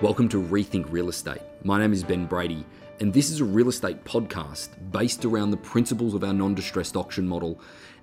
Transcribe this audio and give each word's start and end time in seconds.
Welcome 0.00 0.28
to 0.28 0.40
Rethink 0.40 0.92
Real 0.92 1.08
Estate. 1.08 1.42
My 1.64 1.80
name 1.80 1.92
is 1.92 2.04
Ben 2.04 2.24
Brady, 2.24 2.64
and 3.00 3.12
this 3.12 3.30
is 3.30 3.40
a 3.40 3.44
real 3.44 3.68
estate 3.68 4.04
podcast 4.04 4.68
based 4.92 5.24
around 5.24 5.50
the 5.50 5.56
principles 5.56 6.14
of 6.14 6.22
our 6.22 6.32
non 6.32 6.54
distressed 6.54 6.96
auction 6.96 7.26
model 7.26 7.58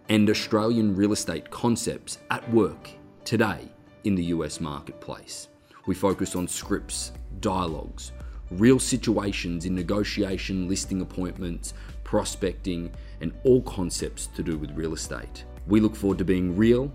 and 0.10 0.30
Australian 0.30 0.94
real 0.94 1.14
estate 1.14 1.50
concepts 1.50 2.18
at 2.32 2.52
work 2.52 2.90
today 3.24 3.70
in 4.04 4.14
the 4.14 4.26
US 4.26 4.60
marketplace. 4.60 5.48
We 5.86 5.96
focus 5.96 6.36
on 6.36 6.50
scripts, 6.50 7.14
dialogues, 7.40 8.12
real 8.52 8.78
situations 8.78 9.64
in 9.64 9.74
negotiation, 9.74 10.68
listing 10.68 11.00
appointments, 11.00 11.74
prospecting, 12.04 12.92
and 13.22 13.32
all 13.46 13.62
concepts 13.62 14.28
to 14.36 14.44
do 14.44 14.58
with 14.58 14.72
real 14.72 14.92
estate. 14.92 15.46
We 15.66 15.80
look 15.80 15.96
forward 15.96 16.18
to 16.18 16.26
being 16.26 16.58
real 16.58 16.92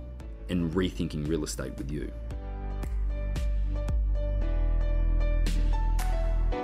and 0.51 0.71
rethinking 0.73 1.27
real 1.27 1.45
estate 1.45 1.75
with 1.79 1.91
you. 1.91 2.13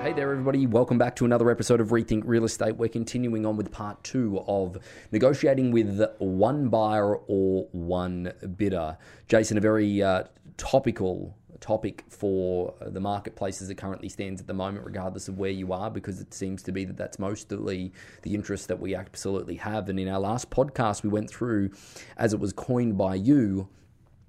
Hey 0.07 0.13
there, 0.13 0.31
everybody. 0.31 0.69
Welcome 0.69 0.99
back 0.99 1.17
to 1.17 1.25
another 1.25 1.51
episode 1.51 1.81
of 1.81 1.89
Rethink 1.89 2.23
Real 2.27 2.45
Estate. 2.45 2.77
We're 2.77 2.89
continuing 2.89 3.45
on 3.45 3.57
with 3.57 3.73
part 3.73 4.05
two 4.05 4.39
of 4.47 4.79
negotiating 5.11 5.73
with 5.73 6.01
one 6.19 6.69
buyer 6.69 7.17
or 7.17 7.67
one 7.73 8.33
bidder. 8.57 8.99
Jason, 9.27 9.59
a 9.59 9.61
very 9.61 10.05
uh, 10.05 10.23
topical 10.59 11.37
topic 11.59 12.05
for 12.09 12.73
the 12.81 13.01
marketplace 13.01 13.61
as 13.61 13.69
it 13.69 13.75
currently 13.75 14.09
stands 14.09 14.41
at 14.41 14.47
the 14.47 14.55
moment, 14.55 14.87
regardless 14.87 15.27
of 15.27 15.39
where 15.39 15.51
you 15.51 15.73
are, 15.73 15.91
because 15.91 16.21
it 16.21 16.33
seems 16.33 16.63
to 16.63 16.71
be 16.71 16.85
that 16.85 16.97
that's 16.97 17.19
mostly 17.19 17.93
the 18.23 18.33
interest 18.33 18.69
that 18.69 18.79
we 18.79 18.95
absolutely 18.95 19.57
have. 19.57 19.89
And 19.89 19.99
in 19.99 20.07
our 20.07 20.21
last 20.21 20.51
podcast, 20.51 21.03
we 21.03 21.09
went 21.09 21.29
through, 21.29 21.71
as 22.17 22.33
it 22.33 22.39
was 22.39 22.53
coined 22.53 22.97
by 22.97 23.17
you, 23.17 23.69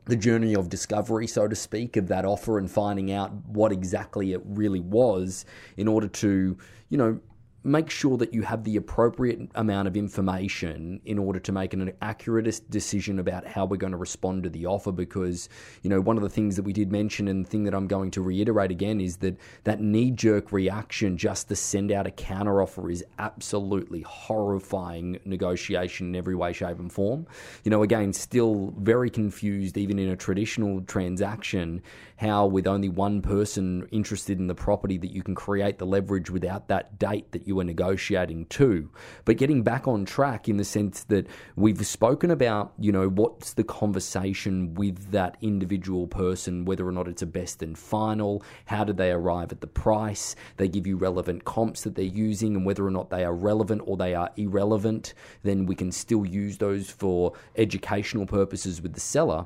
the 0.07 0.15
journey 0.15 0.55
of 0.55 0.69
discovery, 0.69 1.27
so 1.27 1.47
to 1.47 1.55
speak, 1.55 1.97
of 1.97 2.07
that 2.07 2.25
offer 2.25 2.57
and 2.57 2.69
finding 2.69 3.11
out 3.11 3.31
what 3.45 3.71
exactly 3.71 4.33
it 4.33 4.41
really 4.45 4.79
was 4.79 5.45
in 5.75 5.87
order 5.87 6.07
to, 6.07 6.57
you 6.89 6.97
know, 6.97 7.19
make 7.67 7.89
sure 7.89 8.17
that 8.17 8.33
you 8.33 8.41
have 8.41 8.63
the 8.63 8.77
appropriate 8.77 9.39
amount 9.55 9.87
of 9.87 9.97
information 9.97 11.01
in 11.05 11.19
order 11.19 11.39
to 11.39 11.51
make 11.51 11.73
an 11.73 11.91
accurate 12.01 12.61
decision 12.69 13.19
about 13.19 13.45
how 13.45 13.65
we're 13.65 13.77
going 13.77 13.91
to 13.91 13.97
respond 13.97 14.43
to 14.43 14.49
the 14.49 14.65
offer 14.65 14.91
because 14.91 15.49
you 15.83 15.89
know 15.89 15.99
one 15.99 16.15
of 16.15 16.23
the 16.23 16.29
things 16.29 16.55
that 16.55 16.63
we 16.63 16.71
did 16.71 16.91
mention 16.91 17.27
and 17.27 17.45
the 17.45 17.49
thing 17.49 17.65
that 17.65 17.73
I'm 17.73 17.87
going 17.87 18.11
to 18.11 18.21
reiterate 18.21 18.71
again 18.71 19.01
is 19.01 19.17
that 19.17 19.37
that 19.65 19.81
knee 19.81 20.11
jerk 20.11 20.51
reaction 20.51 21.17
just 21.17 21.49
to 21.49 21.55
send 21.55 21.91
out 21.91 22.07
a 22.07 22.11
counter 22.11 22.61
offer 22.61 22.89
is 22.89 23.03
absolutely 23.19 24.01
horrifying 24.01 25.19
negotiation 25.25 26.07
in 26.07 26.15
every 26.15 26.35
way 26.35 26.53
shape 26.53 26.79
and 26.79 26.91
form. 26.91 27.27
You 27.63 27.71
know 27.71 27.83
again 27.83 28.13
still 28.13 28.73
very 28.77 29.09
confused 29.09 29.77
even 29.77 29.99
in 29.99 30.09
a 30.09 30.15
traditional 30.15 30.81
transaction 30.81 31.81
how 32.17 32.47
with 32.47 32.65
only 32.65 32.89
one 32.89 33.21
person 33.21 33.87
interested 33.91 34.39
in 34.39 34.47
the 34.47 34.55
property 34.55 34.97
that 34.97 35.11
you 35.11 35.21
can 35.21 35.35
create 35.35 35.77
the 35.77 35.85
leverage 35.85 36.29
without 36.29 36.67
that 36.67 36.97
date 36.97 37.31
that 37.31 37.47
you 37.47 37.56
were 37.57 37.63
negotiating 37.63 38.45
too. 38.45 38.89
But 39.25 39.37
getting 39.37 39.63
back 39.63 39.87
on 39.87 40.05
track 40.05 40.47
in 40.47 40.57
the 40.57 40.63
sense 40.63 41.03
that 41.05 41.27
we've 41.55 41.85
spoken 41.85 42.31
about, 42.31 42.73
you 42.79 42.91
know, 42.91 43.09
what's 43.09 43.53
the 43.53 43.63
conversation 43.63 44.73
with 44.75 45.11
that 45.11 45.35
individual 45.41 46.07
person, 46.07 46.63
whether 46.63 46.87
or 46.87 46.91
not 46.91 47.07
it's 47.07 47.21
a 47.21 47.25
best 47.25 47.61
and 47.61 47.77
final, 47.77 48.43
how 48.65 48.83
do 48.83 48.93
they 48.93 49.11
arrive 49.11 49.51
at 49.51 49.61
the 49.61 49.67
price, 49.67 50.35
they 50.55 50.67
give 50.67 50.87
you 50.87 50.95
relevant 50.95 51.43
comps 51.43 51.81
that 51.81 51.95
they're 51.95 52.05
using, 52.05 52.55
and 52.55 52.65
whether 52.65 52.85
or 52.85 52.91
not 52.91 53.09
they 53.09 53.25
are 53.25 53.33
relevant 53.33 53.81
or 53.85 53.97
they 53.97 54.15
are 54.15 54.31
irrelevant, 54.37 55.13
then 55.43 55.65
we 55.65 55.75
can 55.75 55.91
still 55.91 56.25
use 56.25 56.57
those 56.57 56.89
for 56.89 57.33
educational 57.57 58.25
purposes 58.25 58.81
with 58.81 58.93
the 58.93 58.99
seller 58.99 59.45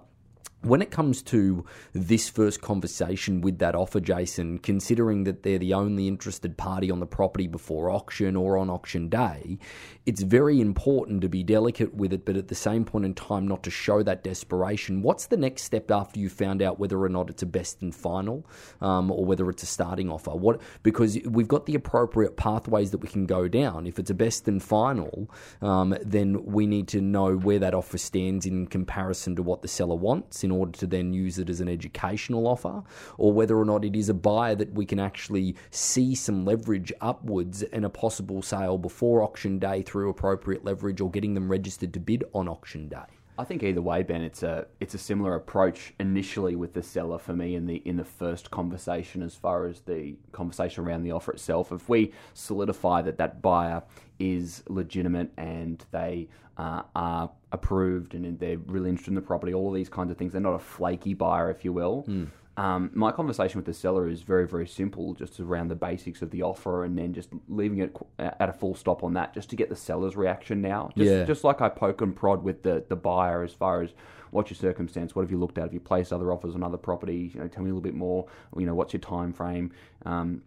when 0.64 0.82
it 0.82 0.92
comes 0.92 1.22
to 1.24 1.66
this 1.94 2.30
first 2.30 2.62
conversation 2.62 3.42
with 3.42 3.60
that 3.60 3.76
offer, 3.76 4.00
Jason, 4.00 4.60
considering 4.60 5.24
that 5.24 5.44
they're 5.44 5.58
the 5.58 5.74
only 5.74 6.08
interested 6.08 6.58
party 6.58 6.92
on 6.92 7.00
the 7.00 7.06
property 7.06 7.48
before 7.48 7.90
auction 7.90 8.36
or 8.36 8.58
on 8.58 8.70
auction 8.70 9.10
day, 9.10 9.58
it's 10.06 10.22
very 10.22 10.62
important 10.62 11.22
to 11.22 11.30
be 11.30 11.44
delicate 11.44 11.94
with 11.94 12.14
it, 12.14 12.26
but 12.26 12.36
at 12.36 12.48
the 12.48 12.56
same 12.56 12.86
point 12.86 13.06
in 13.06 13.14
time, 13.14 13.48
not 13.48 13.64
to 13.64 13.72
show 13.72 14.04
that 14.04 14.24
desperation. 14.24 15.02
What's 15.02 15.28
the 15.28 15.38
next 15.38 15.64
step 15.64 15.90
after 15.90 16.20
you 16.20 16.30
found 16.30 16.62
out 16.62 16.80
whether 16.80 17.02
or 17.02 17.10
not 17.10 17.30
it's 17.30 17.44
a 17.44 17.48
best 17.48 17.82
and 17.82 17.94
final, 17.94 18.46
um, 18.82 19.12
or 19.12 19.26
whether 19.26 19.50
it's 19.50 19.64
a 19.64 19.68
starting 19.68 20.12
offer? 20.12 20.32
What 20.32 20.62
because 20.84 21.18
we've 21.26 21.48
got 21.48 21.66
the 21.66 21.76
appropriate 21.76 22.38
pathways 22.38 22.92
that 22.92 23.00
we 23.00 23.08
can 23.08 23.26
go 23.26 23.48
down. 23.48 23.88
If 23.88 24.00
it's 24.00 24.10
a 24.10 24.16
best 24.16 24.48
and 24.48 24.62
final, 24.62 25.30
um, 25.62 25.96
then 26.04 26.46
we 26.46 26.68
need 26.68 26.88
to 26.90 27.02
know 27.02 27.36
where 27.36 27.60
that 27.60 27.74
offer 27.74 27.98
stands 27.98 28.46
in 28.46 28.68
comparison 28.68 29.36
to 29.36 29.44
what 29.44 29.62
the 29.62 29.68
seller 29.68 29.96
wants 29.96 30.44
in 30.52 30.58
order 30.58 30.72
to 30.74 30.88
then 30.88 31.14
use 31.14 31.40
it 31.40 31.50
as 31.50 31.62
an 31.62 31.70
educational 31.70 32.46
offer, 32.46 32.84
or 33.18 33.32
whether 33.32 33.58
or 33.58 33.66
not 33.66 33.86
it 33.86 33.96
is 33.96 34.10
a 34.10 34.14
buyer 34.14 34.56
that 34.56 34.74
we 34.74 34.86
can 34.86 35.00
actually 35.00 35.56
see 35.70 36.14
some 36.14 36.46
leverage 36.46 36.92
upwards 37.00 37.64
and 37.64 37.86
a 37.86 37.90
possible 37.90 38.42
sale 38.42 38.78
before 38.78 39.24
auction 39.24 39.60
day 39.60 39.82
through 39.82 40.10
appropriate 40.10 40.66
leverage 40.66 41.00
or 41.00 41.10
getting 41.10 41.34
them 41.34 41.50
registered 41.50 41.94
to 41.94 42.00
bid 42.00 42.24
on 42.34 42.48
auction 42.48 42.90
day. 42.90 42.98
I 43.38 43.44
think 43.44 43.64
either 43.64 43.82
way, 43.82 44.04
Ben, 44.04 44.22
it's 44.22 44.44
a 44.44 44.68
it's 44.80 44.94
a 44.94 45.00
similar 45.00 45.36
approach 45.36 45.94
initially 46.00 46.56
with 46.56 46.74
the 46.74 46.84
seller 46.84 47.18
for 47.18 47.34
me 47.34 47.56
in 47.56 47.66
the 47.66 47.78
in 47.86 47.96
the 47.96 48.04
first 48.04 48.52
conversation 48.52 49.24
as 49.24 49.34
far 49.36 49.66
as 49.66 49.80
the 49.82 50.16
conversation 50.32 50.84
around 50.84 51.04
the 51.04 51.12
offer 51.12 51.32
itself. 51.32 51.72
If 51.72 51.88
we 51.90 52.12
solidify 52.34 53.02
that 53.04 53.18
that 53.18 53.42
buyer 53.42 53.82
is 54.20 54.64
legitimate 54.68 55.32
and 55.38 55.84
they 55.92 56.28
uh, 56.58 56.84
are 56.94 57.32
approved 57.52 58.16
and 58.16 58.40
they're 58.40 58.58
really 58.58 58.90
interested 58.90 59.12
in 59.12 59.16
the 59.16 59.22
property, 59.22 59.54
all 59.54 59.70
of 59.70 59.76
these 59.76 59.90
kinds 59.90 60.12
of 60.12 60.18
things, 60.18 60.32
they're 60.32 60.42
not 60.42 60.54
a 60.54 60.60
flaky 60.60 61.14
buyer, 61.14 61.50
if 61.50 61.66
you 61.66 61.74
will. 61.74 62.06
Mm. 62.08 62.30
Um, 62.58 62.92
my 62.94 63.12
conversation 63.12 63.58
with 63.58 63.66
the 63.66 63.74
seller 63.74 64.10
is 64.10 64.22
very, 64.22 64.46
very 64.46 64.68
simple, 64.68 65.14
just 65.14 65.40
around 65.40 65.70
the 65.70 65.76
basics 65.76 66.22
of 66.22 66.32
the 66.32 66.44
offer, 66.44 66.84
and 66.84 66.98
then 66.98 67.14
just 67.14 67.30
leaving 67.48 67.80
it 67.80 67.96
at 68.20 68.50
a 68.50 68.54
full 68.54 68.76
stop 68.76 69.04
on 69.04 69.14
that, 69.14 69.34
just 69.34 69.50
to 69.52 69.56
get 69.56 69.70
the 69.70 69.76
seller's 69.76 70.18
reaction. 70.18 70.62
Now, 70.62 70.90
just, 70.98 71.10
yeah. 71.10 71.24
just 71.24 71.44
like 71.44 71.62
I 71.62 71.70
poke 71.70 72.02
and 72.02 72.16
prod 72.16 72.44
with 72.44 72.62
the 72.62 72.84
the 72.90 72.98
buyer 72.98 73.42
as 73.44 73.54
far 73.54 73.82
as 73.82 73.94
what's 74.32 74.50
your 74.50 74.58
circumstance, 74.58 75.16
what 75.16 75.22
have 75.22 75.32
you 75.32 75.38
looked 75.38 75.58
at, 75.58 75.64
have 75.64 75.74
you 75.74 75.80
placed 75.80 76.12
other 76.12 76.32
offers 76.32 76.56
on 76.56 76.64
other 76.64 76.78
properties, 76.78 77.34
you 77.34 77.40
know, 77.40 77.48
tell 77.48 77.64
me 77.64 77.70
a 77.70 77.74
little 77.74 77.82
bit 77.82 77.94
more, 77.94 78.28
you 78.58 78.66
know, 78.66 78.74
what's 78.74 78.94
your 78.94 79.02
time 79.02 79.32
frame. 79.34 79.72
Um, 80.06 80.42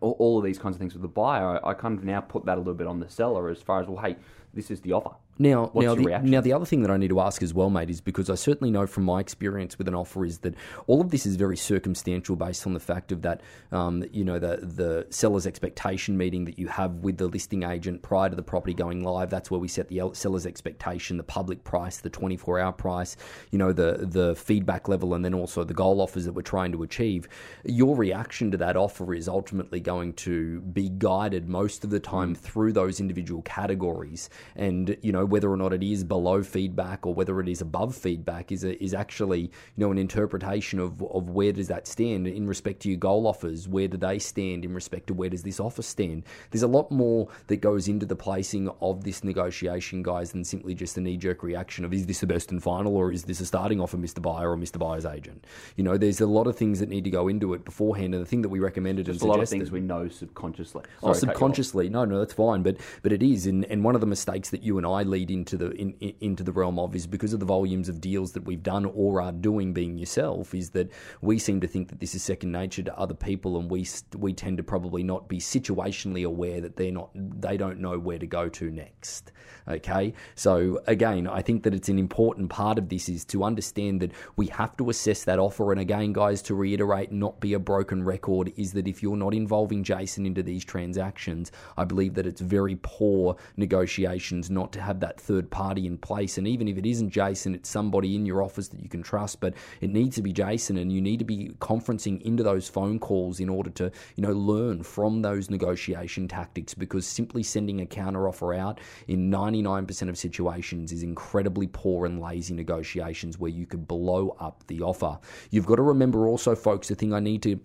all, 0.00 0.16
all, 0.18 0.38
of 0.38 0.44
these 0.44 0.58
kinds 0.58 0.76
of 0.76 0.80
things 0.80 0.92
with 0.92 1.02
the 1.02 1.08
buyer, 1.08 1.64
I, 1.64 1.70
I 1.70 1.74
kind 1.74 1.98
of 1.98 2.04
now 2.04 2.20
put 2.20 2.44
that 2.44 2.56
a 2.56 2.60
little 2.60 2.74
bit 2.74 2.86
on 2.86 3.00
the 3.00 3.08
seller 3.08 3.48
as 3.48 3.60
far 3.60 3.80
as 3.80 3.88
well. 3.88 4.02
Hey, 4.02 4.16
this 4.54 4.70
is 4.70 4.80
the 4.80 4.92
offer. 4.92 5.14
Now, 5.38 5.72
now 5.74 5.94
the, 5.94 6.20
now, 6.22 6.40
the 6.42 6.52
other 6.52 6.66
thing 6.66 6.82
that 6.82 6.90
I 6.90 6.98
need 6.98 7.08
to 7.08 7.18
ask 7.18 7.42
as 7.42 7.54
well, 7.54 7.70
mate, 7.70 7.88
is 7.88 8.02
because 8.02 8.28
I 8.28 8.34
certainly 8.34 8.70
know 8.70 8.86
from 8.86 9.04
my 9.04 9.18
experience 9.18 9.78
with 9.78 9.88
an 9.88 9.94
offer 9.94 10.26
is 10.26 10.38
that 10.38 10.54
all 10.86 11.00
of 11.00 11.10
this 11.10 11.24
is 11.24 11.36
very 11.36 11.56
circumstantial 11.56 12.36
based 12.36 12.66
on 12.66 12.74
the 12.74 12.80
fact 12.80 13.12
of 13.12 13.22
that, 13.22 13.40
um, 13.72 14.04
you 14.12 14.24
know, 14.24 14.38
the 14.38 14.58
the 14.62 15.06
seller's 15.08 15.46
expectation 15.46 16.18
meeting 16.18 16.44
that 16.44 16.58
you 16.58 16.68
have 16.68 16.96
with 16.96 17.16
the 17.16 17.26
listing 17.26 17.62
agent 17.62 18.02
prior 18.02 18.28
to 18.28 18.36
the 18.36 18.42
property 18.42 18.74
going 18.74 19.02
live. 19.02 19.30
That's 19.30 19.50
where 19.50 19.58
we 19.58 19.68
set 19.68 19.88
the 19.88 20.10
seller's 20.12 20.44
expectation, 20.44 21.16
the 21.16 21.22
public 21.22 21.64
price, 21.64 21.96
the 21.96 22.10
24 22.10 22.60
hour 22.60 22.72
price, 22.72 23.16
you 23.50 23.58
know, 23.58 23.72
the 23.72 24.06
the 24.06 24.36
feedback 24.36 24.86
level, 24.86 25.14
and 25.14 25.24
then 25.24 25.32
also 25.32 25.64
the 25.64 25.74
goal 25.74 26.02
offers 26.02 26.26
that 26.26 26.34
we're 26.34 26.42
trying 26.42 26.72
to 26.72 26.82
achieve. 26.82 27.26
Your 27.64 27.96
reaction 27.96 28.50
to 28.50 28.58
that 28.58 28.76
offer 28.76 29.14
is 29.14 29.28
ultimately 29.28 29.80
going 29.80 30.12
to 30.14 30.60
be 30.60 30.90
guided 30.90 31.48
most 31.48 31.84
of 31.84 31.90
the 31.90 32.00
time 32.00 32.36
mm. 32.36 32.38
through 32.38 32.74
those 32.74 33.00
individual 33.00 33.40
categories, 33.42 34.28
and 34.56 34.96
you 35.02 35.12
know 35.12 35.24
whether 35.24 35.50
or 35.50 35.56
not 35.56 35.72
it 35.72 35.82
is 35.82 36.04
below 36.04 36.42
feedback 36.42 37.06
or 37.06 37.14
whether 37.14 37.40
it 37.40 37.48
is 37.48 37.60
above 37.60 37.94
feedback 37.94 38.52
is 38.52 38.64
a, 38.64 38.82
is 38.82 38.94
actually 38.94 39.40
you 39.40 39.50
know 39.76 39.90
an 39.90 39.98
interpretation 39.98 40.78
of 40.78 41.02
of 41.02 41.30
where 41.30 41.52
does 41.52 41.68
that 41.68 41.86
stand 41.86 42.26
in 42.26 42.46
respect 42.46 42.80
to 42.82 42.88
your 42.88 42.98
goal 42.98 43.26
offers? 43.26 43.68
Where 43.68 43.88
do 43.88 43.96
they 43.96 44.18
stand 44.18 44.64
in 44.64 44.74
respect 44.74 45.06
to 45.08 45.14
where 45.14 45.28
does 45.28 45.42
this 45.42 45.60
offer 45.60 45.82
stand? 45.82 46.24
There's 46.50 46.62
a 46.62 46.68
lot 46.68 46.90
more 46.90 47.28
that 47.46 47.56
goes 47.56 47.88
into 47.88 48.06
the 48.06 48.16
placing 48.16 48.68
of 48.80 49.04
this 49.04 49.24
negotiation 49.24 50.02
guys 50.02 50.32
than 50.32 50.44
simply 50.44 50.74
just 50.74 50.96
a 50.96 51.00
knee 51.00 51.16
jerk 51.16 51.42
reaction 51.42 51.84
of 51.84 51.92
is 51.92 52.06
this 52.06 52.20
the 52.20 52.26
best 52.26 52.50
and 52.50 52.62
final 52.62 52.96
or 52.96 53.12
is 53.12 53.24
this 53.24 53.40
a 53.40 53.46
starting 53.46 53.80
offer 53.80 53.96
Mr 53.96 54.20
Buyer 54.20 54.52
or 54.52 54.56
Mr 54.56 54.78
Buyer's 54.78 55.06
agent? 55.06 55.44
You 55.76 55.84
know 55.84 55.96
there's 55.96 56.20
a 56.20 56.26
lot 56.26 56.46
of 56.46 56.56
things 56.56 56.80
that 56.80 56.88
need 56.88 57.04
to 57.04 57.10
go 57.10 57.28
into 57.28 57.54
it 57.54 57.64
beforehand. 57.64 58.14
And 58.14 58.22
the 58.22 58.28
thing 58.28 58.42
that 58.42 58.48
we 58.48 58.58
recommended 58.58 59.06
just 59.06 59.20
and 59.20 59.28
a 59.28 59.32
lot 59.32 59.42
of 59.42 59.48
things 59.48 59.70
we 59.70 59.80
know 59.80 60.08
subconsciously. 60.08 60.84
Oh, 61.02 61.12
Sorry, 61.12 61.30
oh 61.30 61.32
subconsciously. 61.32 61.88
No 61.88 62.04
no 62.04 62.18
that's 62.18 62.34
fine. 62.34 62.62
But 62.62 62.76
but 63.02 63.12
it 63.12 63.22
is. 63.22 63.46
And, 63.46 63.64
and 63.66 63.84
one 63.84 63.94
of 63.94 64.00
the 64.00 64.06
mistakes 64.06 64.31
that 64.40 64.62
you 64.62 64.78
and 64.78 64.86
I 64.86 65.02
lead 65.02 65.30
into 65.30 65.56
the 65.56 65.70
in, 65.72 65.94
in, 66.00 66.14
into 66.20 66.42
the 66.42 66.52
realm 66.52 66.78
of 66.78 66.94
is 66.94 67.06
because 67.06 67.32
of 67.32 67.40
the 67.40 67.46
volumes 67.46 67.88
of 67.88 68.00
deals 68.00 68.32
that 68.32 68.44
we've 68.44 68.62
done 68.62 68.86
or 68.86 69.20
are 69.20 69.32
doing 69.32 69.72
being 69.72 69.98
yourself 69.98 70.54
is 70.54 70.70
that 70.70 70.90
we 71.20 71.38
seem 71.38 71.60
to 71.60 71.66
think 71.66 71.88
that 71.88 72.00
this 72.00 72.14
is 72.14 72.22
second 72.22 72.50
nature 72.50 72.82
to 72.82 72.98
other 72.98 73.14
people 73.14 73.58
and 73.58 73.70
we 73.70 73.86
we 74.16 74.32
tend 74.32 74.56
to 74.56 74.62
probably 74.62 75.02
not 75.02 75.28
be 75.28 75.38
situationally 75.38 76.24
aware 76.24 76.60
that 76.60 76.76
they're 76.76 76.90
not 76.90 77.10
they 77.14 77.56
don't 77.56 77.78
know 77.78 77.98
where 77.98 78.18
to 78.18 78.26
go 78.26 78.48
to 78.48 78.70
next 78.70 79.32
okay? 79.68 80.14
So 80.34 80.80
again 80.86 81.26
I 81.26 81.42
think 81.42 81.62
that 81.64 81.74
it's 81.74 81.88
an 81.88 81.98
important 81.98 82.48
part 82.48 82.78
of 82.78 82.88
this 82.88 83.08
is 83.08 83.24
to 83.26 83.44
understand 83.44 84.00
that 84.00 84.12
we 84.36 84.46
have 84.46 84.76
to 84.78 84.90
assess 84.90 85.24
that 85.24 85.38
offer. 85.38 85.72
And 85.72 85.80
again 85.80 86.12
guys 86.12 86.42
to 86.42 86.54
reiterate 86.54 87.12
not 87.12 87.40
be 87.40 87.52
a 87.52 87.58
broken 87.58 88.02
record 88.02 88.52
is 88.56 88.72
that 88.72 88.88
if 88.88 89.02
you're 89.02 89.16
not 89.16 89.34
involving 89.34 89.84
Jason 89.84 90.26
into 90.26 90.42
these 90.42 90.64
transactions 90.64 91.52
I 91.76 91.84
believe 91.84 92.14
that 92.14 92.26
it's 92.26 92.40
very 92.40 92.78
poor 92.82 93.36
negotiation 93.56 94.21
not 94.30 94.72
to 94.72 94.80
have 94.80 95.00
that 95.00 95.20
third 95.20 95.50
party 95.50 95.86
in 95.86 95.98
place. 95.98 96.38
And 96.38 96.46
even 96.46 96.68
if 96.68 96.78
it 96.78 96.86
isn't 96.86 97.10
Jason, 97.10 97.54
it's 97.54 97.68
somebody 97.68 98.14
in 98.14 98.26
your 98.26 98.42
office 98.42 98.68
that 98.68 98.82
you 98.82 98.88
can 98.88 99.02
trust, 99.02 99.40
but 99.40 99.54
it 99.80 99.90
needs 99.90 100.16
to 100.16 100.22
be 100.22 100.32
Jason, 100.32 100.76
and 100.76 100.92
you 100.92 101.00
need 101.00 101.18
to 101.18 101.24
be 101.24 101.50
conferencing 101.58 102.20
into 102.22 102.42
those 102.42 102.68
phone 102.68 102.98
calls 102.98 103.40
in 103.40 103.48
order 103.48 103.70
to, 103.70 103.90
you 104.16 104.22
know, 104.22 104.32
learn 104.32 104.82
from 104.82 105.22
those 105.22 105.50
negotiation 105.50 106.28
tactics 106.28 106.74
because 106.74 107.06
simply 107.06 107.42
sending 107.42 107.80
a 107.80 107.86
counter 107.86 108.28
offer 108.28 108.54
out 108.54 108.80
in 109.08 109.30
99% 109.30 110.08
of 110.08 110.16
situations 110.16 110.92
is 110.92 111.02
incredibly 111.02 111.66
poor 111.66 112.06
and 112.06 112.20
lazy 112.20 112.54
negotiations 112.54 113.38
where 113.38 113.50
you 113.50 113.66
could 113.66 113.88
blow 113.88 114.36
up 114.40 114.64
the 114.66 114.82
offer. 114.82 115.18
You've 115.50 115.66
got 115.66 115.76
to 115.76 115.82
remember 115.82 116.26
also, 116.28 116.54
folks, 116.54 116.88
the 116.88 116.94
thing 116.94 117.12
I 117.12 117.20
need 117.20 117.42
to 117.42 117.60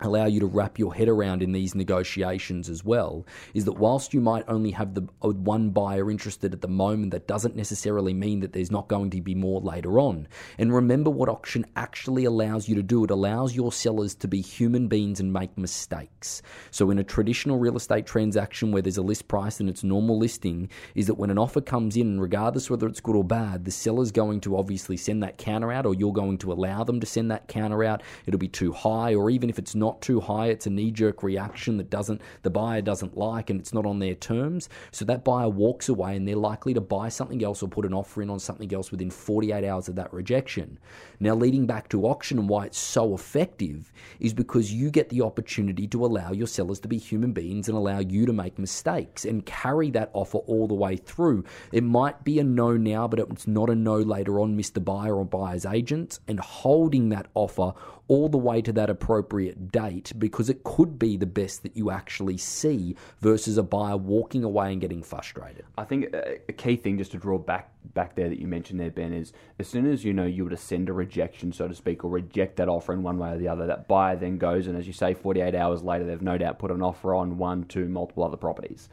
allow 0.00 0.26
you 0.26 0.40
to 0.40 0.46
wrap 0.46 0.78
your 0.78 0.94
head 0.94 1.08
around 1.08 1.42
in 1.42 1.52
these 1.52 1.74
negotiations 1.74 2.68
as 2.68 2.84
well 2.84 3.26
is 3.54 3.64
that 3.64 3.72
whilst 3.72 4.12
you 4.12 4.20
might 4.20 4.44
only 4.46 4.70
have 4.70 4.94
the 4.94 5.02
uh, 5.22 5.28
one 5.28 5.70
buyer 5.70 6.10
interested 6.10 6.52
at 6.52 6.60
the 6.60 6.68
moment 6.68 7.12
that 7.12 7.26
doesn't 7.26 7.56
necessarily 7.56 8.12
mean 8.12 8.40
that 8.40 8.52
there's 8.52 8.70
not 8.70 8.88
going 8.88 9.08
to 9.08 9.20
be 9.22 9.34
more 9.34 9.60
later 9.60 9.98
on. 9.98 10.28
And 10.58 10.74
remember 10.74 11.08
what 11.08 11.30
auction 11.30 11.64
actually 11.76 12.24
allows 12.24 12.68
you 12.68 12.74
to 12.74 12.82
do. 12.82 13.04
It 13.04 13.10
allows 13.10 13.56
your 13.56 13.72
sellers 13.72 14.14
to 14.16 14.28
be 14.28 14.42
human 14.42 14.86
beings 14.86 15.18
and 15.18 15.32
make 15.32 15.56
mistakes. 15.56 16.42
So 16.70 16.90
in 16.90 16.98
a 16.98 17.04
traditional 17.04 17.58
real 17.58 17.76
estate 17.76 18.06
transaction 18.06 18.72
where 18.72 18.82
there's 18.82 18.98
a 18.98 19.02
list 19.02 19.28
price 19.28 19.60
and 19.60 19.68
it's 19.68 19.82
normal 19.82 20.18
listing 20.18 20.68
is 20.94 21.06
that 21.06 21.14
when 21.14 21.30
an 21.30 21.38
offer 21.38 21.62
comes 21.62 21.96
in 21.96 22.20
regardless 22.20 22.68
whether 22.68 22.86
it's 22.86 23.00
good 23.00 23.16
or 23.16 23.24
bad 23.24 23.64
the 23.64 23.70
seller's 23.70 24.12
going 24.12 24.40
to 24.40 24.56
obviously 24.56 24.96
send 24.96 25.22
that 25.22 25.38
counter 25.38 25.72
out 25.72 25.86
or 25.86 25.94
you're 25.94 26.12
going 26.12 26.36
to 26.36 26.52
allow 26.52 26.84
them 26.84 27.00
to 27.00 27.06
send 27.06 27.30
that 27.30 27.48
counter 27.48 27.82
out. 27.82 28.02
It'll 28.26 28.38
be 28.38 28.48
too 28.48 28.72
high 28.72 29.14
or 29.14 29.30
even 29.30 29.48
if 29.48 29.58
it's 29.58 29.74
not 29.74 29.85
not 29.86 30.02
too 30.02 30.20
high. 30.20 30.48
It's 30.48 30.66
a 30.66 30.70
knee 30.70 30.90
jerk 30.90 31.22
reaction 31.22 31.76
that 31.76 31.90
doesn't 31.90 32.20
the 32.42 32.50
buyer 32.50 32.82
doesn't 32.82 33.16
like 33.16 33.50
and 33.50 33.60
it's 33.60 33.72
not 33.72 33.86
on 33.86 34.00
their 34.00 34.16
terms. 34.16 34.68
So 34.90 35.04
that 35.04 35.24
buyer 35.24 35.48
walks 35.48 35.88
away 35.88 36.16
and 36.16 36.26
they're 36.26 36.34
likely 36.34 36.74
to 36.74 36.80
buy 36.80 37.08
something 37.08 37.44
else 37.44 37.62
or 37.62 37.68
put 37.68 37.86
an 37.86 37.94
offer 37.94 38.20
in 38.20 38.28
on 38.28 38.40
something 38.40 38.74
else 38.74 38.90
within 38.90 39.10
48 39.10 39.64
hours 39.64 39.88
of 39.88 39.94
that 39.94 40.12
rejection. 40.12 40.78
Now, 41.20 41.34
leading 41.34 41.66
back 41.66 41.88
to 41.90 42.06
auction 42.06 42.38
and 42.38 42.48
why 42.48 42.66
it's 42.66 42.78
so 42.78 43.14
effective 43.14 43.92
is 44.18 44.34
because 44.34 44.72
you 44.72 44.90
get 44.90 45.08
the 45.08 45.22
opportunity 45.22 45.86
to 45.88 46.04
allow 46.04 46.32
your 46.32 46.48
sellers 46.48 46.80
to 46.80 46.88
be 46.88 46.98
human 46.98 47.32
beings 47.32 47.68
and 47.68 47.78
allow 47.78 48.00
you 48.00 48.26
to 48.26 48.32
make 48.32 48.58
mistakes 48.58 49.24
and 49.24 49.46
carry 49.46 49.90
that 49.92 50.10
offer 50.12 50.38
all 50.38 50.66
the 50.66 50.74
way 50.74 50.96
through. 50.96 51.44
It 51.72 51.84
might 51.84 52.24
be 52.24 52.40
a 52.40 52.44
no 52.44 52.76
now, 52.76 53.06
but 53.06 53.20
it's 53.20 53.46
not 53.46 53.70
a 53.70 53.74
no 53.76 53.98
later 53.98 54.40
on, 54.40 54.58
Mr. 54.58 54.84
Buyer 54.84 55.16
or 55.16 55.24
buyer's 55.24 55.64
agent, 55.64 56.18
and 56.26 56.40
holding 56.40 57.10
that 57.10 57.28
offer 57.34 57.72
all 58.08 58.28
the 58.28 58.38
way 58.38 58.62
to 58.62 58.72
that 58.72 58.90
appropriate 58.90 59.72
date 59.76 60.10
because 60.18 60.48
it 60.48 60.64
could 60.64 60.98
be 60.98 61.18
the 61.18 61.26
best 61.26 61.62
that 61.62 61.76
you 61.76 61.90
actually 61.90 62.38
see 62.38 62.96
versus 63.20 63.58
a 63.58 63.62
buyer 63.62 63.98
walking 63.98 64.42
away 64.42 64.72
and 64.72 64.80
getting 64.80 65.02
frustrated. 65.02 65.66
I 65.76 65.84
think 65.84 66.14
uh, 66.14 66.22
a 66.48 66.52
key 66.54 66.76
thing 66.76 66.96
just 66.96 67.10
to 67.10 67.18
draw 67.18 67.36
back 67.36 67.70
back 67.92 68.14
there 68.14 68.30
that 68.30 68.40
you 68.40 68.46
mentioned 68.46 68.80
there, 68.80 68.90
Ben, 68.90 69.12
is 69.12 69.34
as 69.58 69.68
soon 69.68 69.86
as 69.86 70.02
you 70.02 70.14
know 70.14 70.24
you 70.24 70.44
were 70.44 70.50
to 70.50 70.56
send 70.56 70.88
a 70.88 70.94
rejection, 70.94 71.52
so 71.52 71.68
to 71.68 71.74
speak, 71.74 72.04
or 72.04 72.10
reject 72.10 72.56
that 72.56 72.68
offer 72.68 72.94
in 72.94 73.02
one 73.02 73.18
way 73.18 73.30
or 73.30 73.36
the 73.36 73.48
other, 73.48 73.66
that 73.66 73.86
buyer 73.86 74.16
then 74.16 74.38
goes 74.38 74.66
and, 74.66 74.78
as 74.78 74.86
you 74.86 74.92
say, 74.94 75.12
48 75.12 75.54
hours 75.54 75.82
later, 75.82 76.04
they've 76.04 76.22
no 76.22 76.38
doubt 76.38 76.58
put 76.58 76.70
an 76.70 76.82
offer 76.82 77.14
on 77.14 77.36
one, 77.36 77.64
two, 77.64 77.86
multiple 77.86 78.24
other 78.24 78.36
properties 78.36 78.88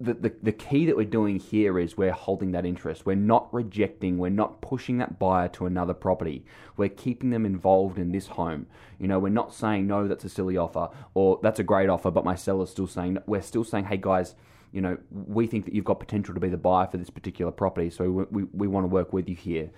the, 0.00 0.14
the, 0.14 0.32
the 0.42 0.52
key 0.52 0.86
that 0.86 0.96
we're 0.96 1.04
doing 1.04 1.38
here 1.40 1.78
is 1.78 1.96
we're 1.96 2.12
holding 2.12 2.52
that 2.52 2.64
interest. 2.64 3.04
We're 3.04 3.16
not 3.16 3.52
rejecting, 3.52 4.18
we're 4.18 4.30
not 4.30 4.60
pushing 4.60 4.98
that 4.98 5.18
buyer 5.18 5.48
to 5.48 5.66
another 5.66 5.94
property. 5.94 6.44
We're 6.76 6.88
keeping 6.88 7.30
them 7.30 7.44
involved 7.44 7.98
in 7.98 8.12
this 8.12 8.28
home. 8.28 8.66
You 8.98 9.08
know, 9.08 9.18
we're 9.18 9.30
not 9.30 9.52
saying, 9.52 9.88
no, 9.88 10.06
that's 10.06 10.24
a 10.24 10.28
silly 10.28 10.56
offer, 10.56 10.88
or 11.14 11.40
that's 11.42 11.58
a 11.58 11.64
great 11.64 11.88
offer, 11.88 12.10
but 12.10 12.24
my 12.24 12.36
seller's 12.36 12.70
still 12.70 12.86
saying, 12.86 13.18
we're 13.26 13.42
still 13.42 13.64
saying, 13.64 13.86
hey 13.86 13.96
guys, 13.96 14.36
you 14.70 14.80
know, 14.80 14.98
we 15.10 15.46
think 15.46 15.64
that 15.64 15.74
you've 15.74 15.84
got 15.84 15.98
potential 16.00 16.32
to 16.32 16.40
be 16.40 16.48
the 16.48 16.56
buyer 16.56 16.86
for 16.86 16.96
this 16.96 17.10
particular 17.10 17.50
property, 17.50 17.90
so 17.90 18.10
we, 18.10 18.24
we, 18.30 18.44
we 18.52 18.66
want 18.68 18.84
to 18.84 18.88
work 18.88 19.12
with 19.12 19.28
you 19.28 19.36
here. 19.36 19.70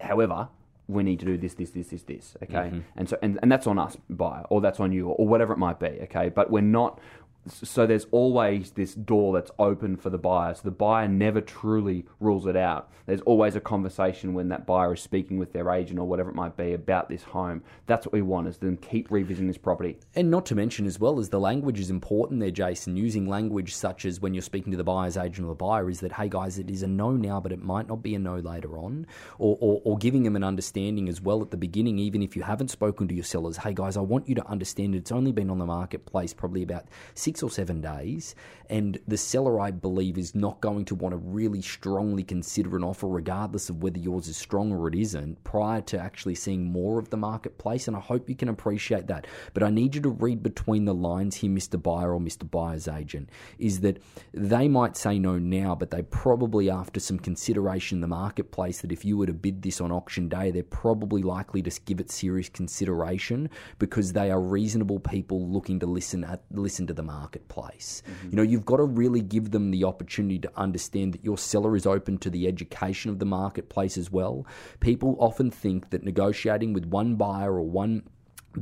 However, 0.00 0.48
we 0.86 1.02
need 1.02 1.18
to 1.20 1.24
do 1.24 1.38
this, 1.38 1.54
this, 1.54 1.70
this, 1.70 1.88
this, 1.88 2.02
this. 2.02 2.36
Okay, 2.42 2.54
mm-hmm. 2.54 2.80
and 2.96 3.08
so 3.08 3.16
and, 3.22 3.38
and 3.40 3.50
that's 3.50 3.66
on 3.66 3.78
us, 3.78 3.96
buyer, 4.10 4.44
or 4.50 4.60
that's 4.60 4.80
on 4.80 4.92
you, 4.92 5.08
or 5.08 5.26
whatever 5.26 5.54
it 5.54 5.58
might 5.58 5.80
be. 5.80 5.98
Okay, 6.02 6.28
but 6.28 6.50
we're 6.50 6.60
not 6.60 7.00
so 7.46 7.86
there's 7.86 8.06
always 8.10 8.70
this 8.72 8.94
door 8.94 9.34
that's 9.34 9.50
open 9.58 9.96
for 9.96 10.10
the 10.10 10.18
buyer. 10.18 10.54
So 10.54 10.62
the 10.64 10.70
buyer 10.70 11.08
never 11.08 11.40
truly 11.40 12.06
rules 12.20 12.46
it 12.46 12.56
out. 12.56 12.90
There's 13.06 13.20
always 13.22 13.54
a 13.54 13.60
conversation 13.60 14.32
when 14.32 14.48
that 14.48 14.66
buyer 14.66 14.94
is 14.94 15.02
speaking 15.02 15.38
with 15.38 15.52
their 15.52 15.70
agent 15.70 15.98
or 15.98 16.06
whatever 16.06 16.30
it 16.30 16.34
might 16.34 16.56
be 16.56 16.72
about 16.72 17.10
this 17.10 17.22
home. 17.22 17.62
That's 17.86 18.06
what 18.06 18.14
we 18.14 18.22
want 18.22 18.48
is 18.48 18.56
them 18.56 18.78
keep 18.78 19.10
revisiting 19.10 19.46
this 19.46 19.58
property. 19.58 19.98
And 20.14 20.30
not 20.30 20.46
to 20.46 20.54
mention 20.54 20.86
as 20.86 20.98
well 20.98 21.18
as 21.18 21.28
the 21.28 21.38
language 21.38 21.78
is 21.80 21.90
important 21.90 22.40
there, 22.40 22.50
Jason. 22.50 22.96
Using 22.96 23.28
language 23.28 23.74
such 23.74 24.06
as 24.06 24.20
when 24.20 24.32
you're 24.32 24.42
speaking 24.42 24.70
to 24.70 24.78
the 24.78 24.84
buyer's 24.84 25.18
agent 25.18 25.46
or 25.46 25.50
the 25.50 25.54
buyer 25.54 25.90
is 25.90 26.00
that, 26.00 26.12
hey 26.12 26.28
guys, 26.28 26.58
it 26.58 26.70
is 26.70 26.82
a 26.82 26.86
no 26.86 27.12
now, 27.12 27.40
but 27.40 27.52
it 27.52 27.62
might 27.62 27.88
not 27.88 28.02
be 28.02 28.14
a 28.14 28.18
no 28.18 28.36
later 28.36 28.78
on. 28.78 29.06
Or, 29.38 29.58
or, 29.60 29.82
or 29.84 29.98
giving 29.98 30.22
them 30.22 30.36
an 30.36 30.44
understanding 30.44 31.08
as 31.08 31.20
well 31.20 31.42
at 31.42 31.50
the 31.50 31.58
beginning, 31.58 31.98
even 31.98 32.22
if 32.22 32.34
you 32.34 32.42
haven't 32.42 32.68
spoken 32.68 33.06
to 33.08 33.14
your 33.14 33.24
sellers, 33.24 33.58
hey 33.58 33.74
guys, 33.74 33.98
I 33.98 34.00
want 34.00 34.28
you 34.28 34.34
to 34.36 34.46
understand 34.46 34.94
it's 34.94 35.12
only 35.12 35.32
been 35.32 35.50
on 35.50 35.58
the 35.58 35.66
marketplace 35.66 36.32
probably 36.32 36.62
about 36.62 36.86
six 37.14 37.33
six 37.34 37.42
or 37.42 37.50
seven 37.50 37.80
days, 37.80 38.36
and 38.70 38.98
the 39.08 39.16
seller, 39.16 39.60
I 39.60 39.72
believe, 39.72 40.16
is 40.16 40.34
not 40.34 40.60
going 40.60 40.84
to 40.86 40.94
want 40.94 41.12
to 41.12 41.16
really 41.16 41.60
strongly 41.60 42.22
consider 42.22 42.76
an 42.76 42.84
offer, 42.84 43.08
regardless 43.08 43.68
of 43.68 43.82
whether 43.82 43.98
yours 43.98 44.28
is 44.28 44.36
strong 44.36 44.72
or 44.72 44.88
it 44.88 44.94
isn't, 44.94 45.42
prior 45.42 45.80
to 45.82 45.98
actually 45.98 46.36
seeing 46.36 46.72
more 46.72 46.98
of 46.98 47.10
the 47.10 47.16
marketplace. 47.16 47.88
And 47.88 47.96
I 47.96 48.00
hope 48.00 48.28
you 48.28 48.36
can 48.36 48.48
appreciate 48.48 49.08
that. 49.08 49.26
But 49.52 49.64
I 49.64 49.70
need 49.70 49.96
you 49.96 50.00
to 50.02 50.08
read 50.08 50.42
between 50.42 50.84
the 50.84 50.94
lines 50.94 51.36
here, 51.36 51.50
Mr. 51.50 51.80
Buyer 51.82 52.14
or 52.14 52.20
Mr. 52.20 52.48
Buyer's 52.48 52.88
agent, 52.88 53.30
is 53.58 53.80
that 53.80 54.00
they 54.32 54.68
might 54.68 54.96
say 54.96 55.18
no 55.18 55.38
now, 55.38 55.74
but 55.74 55.90
they 55.90 56.02
probably, 56.02 56.70
after 56.70 57.00
some 57.00 57.18
consideration 57.18 57.96
in 57.96 58.00
the 58.00 58.06
marketplace, 58.06 58.80
that 58.80 58.92
if 58.92 59.04
you 59.04 59.18
were 59.18 59.26
to 59.26 59.34
bid 59.34 59.62
this 59.62 59.80
on 59.80 59.92
auction 59.92 60.28
day, 60.28 60.50
they're 60.50 60.62
probably 60.62 61.22
likely 61.22 61.62
to 61.62 61.80
give 61.84 62.00
it 62.00 62.10
serious 62.10 62.48
consideration 62.48 63.50
because 63.78 64.12
they 64.12 64.30
are 64.30 64.40
reasonable 64.40 65.00
people 65.00 65.48
looking 65.48 65.80
to 65.80 65.86
listen 65.86 66.24
at 66.24 66.42
listen 66.52 66.86
to 66.86 66.94
the 66.94 67.02
market 67.02 67.23
marketplace. 67.24 68.02
Mm-hmm. 68.06 68.30
You 68.30 68.36
know, 68.36 68.42
you've 68.42 68.66
got 68.66 68.76
to 68.76 68.84
really 68.84 69.22
give 69.22 69.50
them 69.50 69.70
the 69.70 69.84
opportunity 69.84 70.38
to 70.40 70.50
understand 70.56 71.14
that 71.14 71.24
your 71.24 71.38
seller 71.38 71.74
is 71.74 71.86
open 71.86 72.18
to 72.18 72.30
the 72.30 72.46
education 72.46 73.10
of 73.10 73.18
the 73.18 73.24
marketplace 73.24 73.96
as 73.96 74.10
well. 74.10 74.46
People 74.80 75.16
often 75.18 75.50
think 75.50 75.90
that 75.90 76.04
negotiating 76.04 76.72
with 76.72 76.84
one 76.86 77.16
buyer 77.16 77.54
or 77.54 77.62
one 77.62 78.02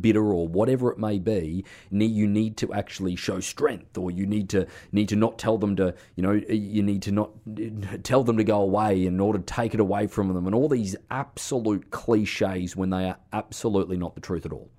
bidder 0.00 0.32
or 0.32 0.48
whatever 0.48 0.90
it 0.90 0.96
may 0.96 1.18
be 1.18 1.62
you 1.90 2.26
need 2.26 2.56
to 2.56 2.72
actually 2.72 3.14
show 3.14 3.40
strength 3.40 3.98
or 3.98 4.10
you 4.10 4.24
need 4.24 4.48
to 4.48 4.66
need 4.90 5.06
to 5.06 5.16
not 5.16 5.38
tell 5.38 5.58
them 5.58 5.76
to 5.76 5.94
you 6.16 6.22
know 6.22 6.32
you 6.48 6.82
need 6.82 7.02
to 7.02 7.12
not 7.12 7.30
tell 8.02 8.24
them 8.24 8.38
to 8.38 8.44
go 8.44 8.62
away 8.62 9.04
in 9.04 9.20
order 9.20 9.38
to 9.38 9.44
take 9.44 9.74
it 9.74 9.80
away 9.80 10.06
from 10.06 10.32
them 10.32 10.46
and 10.46 10.54
all 10.54 10.66
these 10.66 10.96
absolute 11.10 11.90
cliches 11.90 12.74
when 12.74 12.88
they 12.88 13.04
are 13.04 13.18
absolutely 13.34 13.98
not 13.98 14.14
the 14.14 14.20
truth 14.22 14.46
at 14.46 14.52
all 14.52 14.70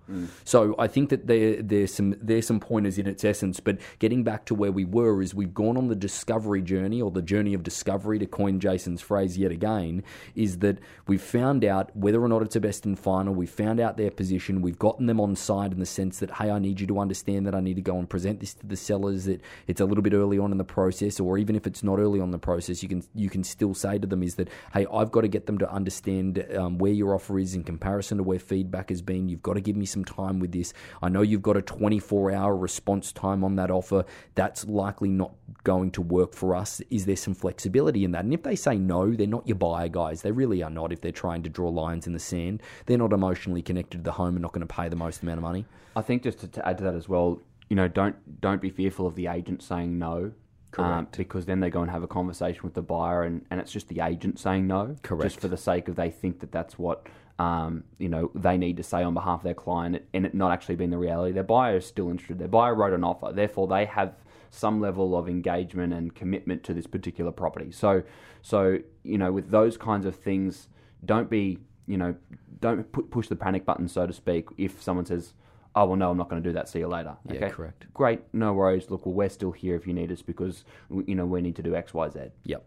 So 0.43 0.75
I 0.77 0.87
think 0.87 1.09
that 1.09 1.27
there 1.27 1.61
there's 1.61 1.93
some 1.93 2.15
there's 2.21 2.47
some 2.47 2.59
pointers 2.59 2.97
in 2.97 3.07
its 3.07 3.23
essence. 3.23 3.59
But 3.59 3.77
getting 3.99 4.23
back 4.23 4.45
to 4.45 4.55
where 4.55 4.71
we 4.71 4.85
were 4.85 5.21
is 5.21 5.33
we've 5.33 5.53
gone 5.53 5.77
on 5.77 5.87
the 5.87 5.95
discovery 5.95 6.61
journey 6.61 7.01
or 7.01 7.11
the 7.11 7.21
journey 7.21 7.53
of 7.53 7.63
discovery 7.63 8.19
to 8.19 8.25
coin 8.25 8.59
Jason's 8.59 9.01
phrase 9.01 9.37
yet 9.37 9.51
again. 9.51 10.03
Is 10.35 10.59
that 10.59 10.79
we've 11.07 11.21
found 11.21 11.63
out 11.63 11.95
whether 11.95 12.21
or 12.21 12.27
not 12.27 12.41
it's 12.41 12.55
a 12.55 12.59
best 12.59 12.85
and 12.85 12.97
final. 12.99 13.33
We've 13.33 13.49
found 13.49 13.79
out 13.79 13.97
their 13.97 14.11
position. 14.11 14.61
We've 14.61 14.79
gotten 14.79 15.05
them 15.05 15.19
on 15.21 15.35
side 15.35 15.71
in 15.71 15.79
the 15.79 15.85
sense 15.85 16.19
that 16.19 16.31
hey, 16.31 16.51
I 16.51 16.59
need 16.59 16.79
you 16.81 16.87
to 16.87 16.99
understand 16.99 17.47
that 17.47 17.55
I 17.55 17.61
need 17.61 17.75
to 17.75 17.81
go 17.81 17.97
and 17.97 18.09
present 18.09 18.39
this 18.39 18.53
to 18.55 18.65
the 18.65 18.75
sellers. 18.75 19.25
That 19.25 19.41
it's 19.67 19.81
a 19.81 19.85
little 19.85 20.03
bit 20.03 20.13
early 20.13 20.39
on 20.39 20.51
in 20.51 20.57
the 20.57 20.63
process, 20.63 21.19
or 21.19 21.37
even 21.37 21.55
if 21.55 21.65
it's 21.65 21.83
not 21.83 21.99
early 21.99 22.19
on 22.19 22.31
the 22.31 22.39
process, 22.39 22.83
you 22.83 22.89
can 22.89 23.03
you 23.15 23.29
can 23.29 23.43
still 23.43 23.73
say 23.73 23.97
to 23.97 24.07
them 24.07 24.21
is 24.21 24.35
that 24.35 24.49
hey, 24.73 24.85
I've 24.91 25.11
got 25.11 25.21
to 25.21 25.27
get 25.29 25.45
them 25.45 25.57
to 25.59 25.71
understand 25.71 26.45
um, 26.55 26.77
where 26.77 26.91
your 26.91 27.15
offer 27.15 27.39
is 27.39 27.55
in 27.55 27.63
comparison 27.63 28.17
to 28.17 28.23
where 28.23 28.39
feedback 28.39 28.89
has 28.89 29.01
been. 29.01 29.29
You've 29.29 29.43
got 29.43 29.53
to 29.53 29.61
give 29.61 29.75
me 29.75 29.85
some 29.93 30.03
time 30.03 30.39
with 30.39 30.51
this. 30.51 30.73
I 31.01 31.09
know 31.09 31.21
you've 31.21 31.41
got 31.41 31.55
a 31.55 31.61
24 31.61 32.31
hour 32.31 32.55
response 32.55 33.11
time 33.11 33.43
on 33.43 33.55
that 33.55 33.71
offer. 33.71 34.03
That's 34.35 34.65
likely 34.65 35.09
not 35.09 35.33
going 35.63 35.91
to 35.91 36.01
work 36.01 36.33
for 36.33 36.55
us. 36.55 36.81
Is 36.89 37.05
there 37.05 37.15
some 37.15 37.33
flexibility 37.33 38.03
in 38.03 38.11
that? 38.11 38.25
And 38.25 38.33
if 38.33 38.43
they 38.43 38.55
say 38.55 38.75
no, 38.75 39.11
they're 39.11 39.27
not 39.27 39.47
your 39.47 39.55
buyer 39.55 39.87
guys. 39.87 40.21
They 40.21 40.31
really 40.31 40.61
are 40.63 40.69
not 40.69 40.91
if 40.91 40.99
they're 40.99 41.11
trying 41.11 41.43
to 41.43 41.49
draw 41.49 41.69
lines 41.69 42.07
in 42.07 42.13
the 42.13 42.19
sand. 42.19 42.61
They're 42.85 42.97
not 42.97 43.13
emotionally 43.13 43.61
connected 43.61 43.99
to 43.99 44.03
the 44.03 44.11
home 44.11 44.35
and 44.35 44.41
not 44.41 44.51
going 44.51 44.67
to 44.67 44.73
pay 44.73 44.89
the 44.89 44.95
most 44.95 45.23
amount 45.23 45.37
of 45.37 45.43
money. 45.43 45.65
I 45.95 46.01
think 46.01 46.23
just 46.23 46.39
to, 46.39 46.47
to 46.47 46.67
add 46.67 46.79
to 46.79 46.83
that 46.85 46.95
as 46.95 47.07
well, 47.07 47.39
you 47.69 47.75
know, 47.75 47.87
don't 47.87 48.15
don't 48.41 48.61
be 48.61 48.69
fearful 48.69 49.07
of 49.07 49.15
the 49.15 49.27
agent 49.27 49.61
saying 49.61 49.97
no. 49.97 50.31
Um, 50.75 51.07
because 51.15 51.45
then 51.45 51.59
they 51.59 51.69
go 51.69 51.83
and 51.83 51.91
have 51.91 52.01
a 52.01 52.07
conversation 52.07 52.61
with 52.63 52.73
the 52.73 52.81
buyer, 52.81 53.21
and, 53.21 53.45
and 53.51 53.59
it's 53.59 53.71
just 53.71 53.89
the 53.89 53.99
agent 53.99 54.39
saying 54.39 54.65
no. 54.65 54.95
Correct. 55.03 55.23
Just 55.23 55.39
for 55.39 55.47
the 55.47 55.57
sake 55.57 55.87
of 55.87 55.95
they 55.95 56.09
think 56.09 56.39
that 56.39 56.51
that's 56.51 56.79
what 56.79 57.05
um, 57.43 57.83
you 57.97 58.09
know, 58.09 58.31
they 58.35 58.57
need 58.57 58.77
to 58.77 58.83
say 58.83 59.03
on 59.03 59.13
behalf 59.13 59.39
of 59.39 59.43
their 59.43 59.53
client 59.53 60.01
and 60.13 60.25
it 60.25 60.33
not 60.33 60.51
actually 60.51 60.75
being 60.75 60.91
the 60.91 60.97
reality. 60.97 61.33
Their 61.33 61.43
buyer 61.43 61.77
is 61.77 61.85
still 61.85 62.09
interested. 62.09 62.39
Their 62.39 62.47
buyer 62.47 62.73
wrote 62.73 62.93
an 62.93 63.03
offer. 63.03 63.33
Therefore, 63.33 63.67
they 63.67 63.85
have 63.85 64.15
some 64.49 64.79
level 64.79 65.17
of 65.17 65.27
engagement 65.27 65.93
and 65.93 66.15
commitment 66.15 66.63
to 66.63 66.73
this 66.73 66.87
particular 66.87 67.31
property. 67.31 67.71
So, 67.71 68.03
so 68.41 68.77
you 69.03 69.17
know, 69.17 69.31
with 69.31 69.49
those 69.49 69.77
kinds 69.77 70.05
of 70.05 70.15
things, 70.15 70.69
don't 71.03 71.29
be, 71.29 71.59
you 71.85 71.97
know, 71.97 72.15
don't 72.61 72.89
put, 72.91 73.11
push 73.11 73.27
the 73.27 73.35
panic 73.35 73.65
button, 73.65 73.87
so 73.87 74.07
to 74.07 74.13
speak, 74.13 74.47
if 74.57 74.81
someone 74.81 75.05
says, 75.05 75.33
oh 75.75 75.85
well 75.87 75.95
no 75.95 76.11
i'm 76.11 76.17
not 76.17 76.29
going 76.29 76.39
to 76.39 76.47
do 76.47 76.53
that 76.53 76.69
see 76.69 76.77
you 76.77 76.87
later 76.87 77.17
okay 77.27 77.39
yeah, 77.39 77.49
correct 77.49 77.87
great 77.95 78.21
no 78.31 78.53
worries 78.53 78.91
look 78.91 79.07
well 79.07 79.15
we're 79.15 79.27
still 79.27 79.51
here 79.51 79.75
if 79.75 79.87
you 79.87 79.93
need 79.93 80.11
us 80.11 80.21
because 80.21 80.65
you 81.07 81.15
know 81.15 81.25
we 81.25 81.41
need 81.41 81.55
to 81.55 81.63
do 81.63 81.75
x 81.75 81.95
y 81.95 82.07
z 82.09 82.19
yep 82.43 82.63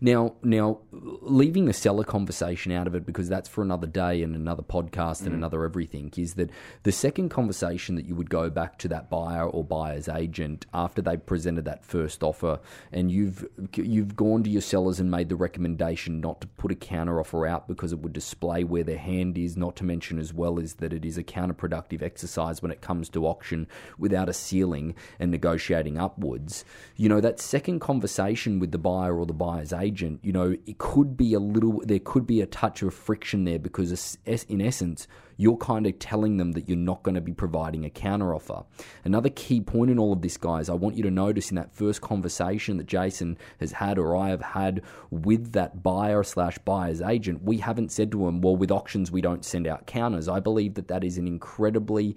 Now, 0.00 0.34
now, 0.42 0.78
leaving 0.92 1.66
the 1.66 1.72
seller 1.72 2.04
conversation 2.04 2.72
out 2.72 2.86
of 2.86 2.94
it 2.94 3.06
because 3.06 3.28
that's 3.28 3.48
for 3.48 3.62
another 3.62 3.86
day 3.86 4.22
and 4.22 4.34
another 4.34 4.62
podcast 4.62 5.22
and 5.22 5.32
mm. 5.32 5.34
another 5.34 5.64
everything 5.64 6.12
is 6.16 6.34
that 6.34 6.50
the 6.82 6.92
second 6.92 7.28
conversation 7.28 7.94
that 7.96 8.06
you 8.06 8.14
would 8.14 8.30
go 8.30 8.50
back 8.50 8.78
to 8.78 8.88
that 8.88 9.10
buyer 9.10 9.46
or 9.46 9.64
buyer's 9.64 10.08
agent 10.08 10.66
after 10.72 11.02
they 11.02 11.16
presented 11.16 11.64
that 11.64 11.84
first 11.84 12.22
offer 12.22 12.60
and 12.92 13.10
you've 13.10 13.46
you've 13.74 14.16
gone 14.16 14.42
to 14.42 14.50
your 14.50 14.62
sellers 14.62 15.00
and 15.00 15.10
made 15.10 15.28
the 15.28 15.36
recommendation 15.36 16.20
not 16.20 16.40
to 16.40 16.46
put 16.46 16.72
a 16.72 16.74
counter 16.74 17.20
offer 17.20 17.46
out 17.46 17.68
because 17.68 17.92
it 17.92 18.00
would 18.00 18.12
display 18.12 18.64
where 18.64 18.84
their 18.84 18.98
hand 18.98 19.36
is. 19.36 19.56
Not 19.56 19.76
to 19.76 19.84
mention 19.84 20.18
as 20.18 20.32
well 20.32 20.58
is 20.58 20.74
that 20.74 20.92
it 20.92 21.04
is 21.04 21.18
a 21.18 21.24
counterproductive 21.24 22.02
exercise 22.02 22.62
when 22.62 22.70
it 22.70 22.80
comes 22.80 23.08
to 23.10 23.26
auction 23.26 23.66
without 23.98 24.28
a 24.28 24.32
ceiling 24.32 24.94
and 25.18 25.30
negotiating 25.30 25.98
upwards. 25.98 26.64
You 26.96 27.08
know 27.08 27.20
that 27.20 27.40
second 27.40 27.80
conversation 27.80 28.58
with 28.58 28.72
the 28.72 28.78
buyer 28.78 29.18
or 29.18 29.26
the 29.26 29.32
buyer's 29.32 29.65
agent, 29.72 30.20
you 30.22 30.32
know, 30.32 30.56
it 30.66 30.78
could 30.78 31.16
be 31.16 31.34
a 31.34 31.40
little, 31.40 31.82
there 31.84 31.98
could 31.98 32.26
be 32.26 32.40
a 32.40 32.46
touch 32.46 32.82
of 32.82 32.94
friction 32.94 33.44
there 33.44 33.58
because, 33.58 34.18
in 34.48 34.60
essence, 34.60 35.06
you're 35.38 35.56
kind 35.58 35.86
of 35.86 35.98
telling 35.98 36.38
them 36.38 36.52
that 36.52 36.68
you're 36.68 36.78
not 36.78 37.02
going 37.02 37.14
to 37.14 37.20
be 37.20 37.32
providing 37.32 37.84
a 37.84 37.90
counteroffer. 37.90 38.64
Another 39.04 39.28
key 39.28 39.60
point 39.60 39.90
in 39.90 39.98
all 39.98 40.12
of 40.12 40.22
this, 40.22 40.36
guys, 40.36 40.68
I 40.68 40.74
want 40.74 40.96
you 40.96 41.02
to 41.02 41.10
notice 41.10 41.50
in 41.50 41.56
that 41.56 41.74
first 41.74 42.00
conversation 42.00 42.78
that 42.78 42.86
Jason 42.86 43.36
has 43.60 43.72
had 43.72 43.98
or 43.98 44.16
I 44.16 44.30
have 44.30 44.40
had 44.40 44.82
with 45.10 45.52
that 45.52 45.82
buyer 45.82 46.22
slash 46.22 46.56
buyer's 46.58 47.02
agent, 47.02 47.42
we 47.42 47.58
haven't 47.58 47.92
said 47.92 48.10
to 48.12 48.26
him, 48.26 48.40
well, 48.40 48.56
with 48.56 48.70
auctions, 48.70 49.10
we 49.10 49.20
don't 49.20 49.44
send 49.44 49.66
out 49.66 49.86
counters. 49.86 50.28
I 50.28 50.40
believe 50.40 50.74
that 50.74 50.88
that 50.88 51.04
is 51.04 51.18
an 51.18 51.26
incredibly 51.26 52.16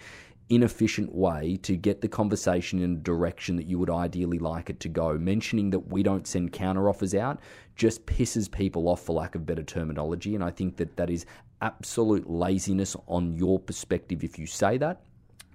inefficient 0.50 1.13
way 1.13 1.58
to 1.62 1.75
get 1.75 2.01
the 2.01 2.08
conversation 2.08 2.82
in 2.82 2.94
a 2.94 2.98
direction 2.98 3.56
that 3.56 3.68
you 3.68 3.77
would 3.77 3.89
ideally 3.89 4.39
like 4.39 4.70
it 4.70 4.79
to 4.82 4.89
go. 4.89 5.18
Mentioning 5.18 5.70
that 5.70 5.79
we 5.79 6.03
don't 6.03 6.27
send 6.27 6.51
counter 6.51 6.89
offers 6.89 7.13
out 7.13 7.39
just 7.75 8.06
pisses 8.06 8.51
people 8.51 8.89
off, 8.89 9.03
for 9.03 9.13
lack 9.13 9.36
of 9.36 9.46
better 9.46 9.63
terminology. 9.63 10.36
And 10.36 10.44
I 10.44 10.50
think 10.50 10.77
that 10.77 10.98
that 10.98 11.10
is 11.10 11.25
absolute 11.62 12.29
laziness 12.29 12.96
on 13.08 13.34
your 13.34 13.60
perspective 13.60 14.24
if 14.24 14.39
you 14.39 14.46
say 14.46 14.77
that. 14.77 15.01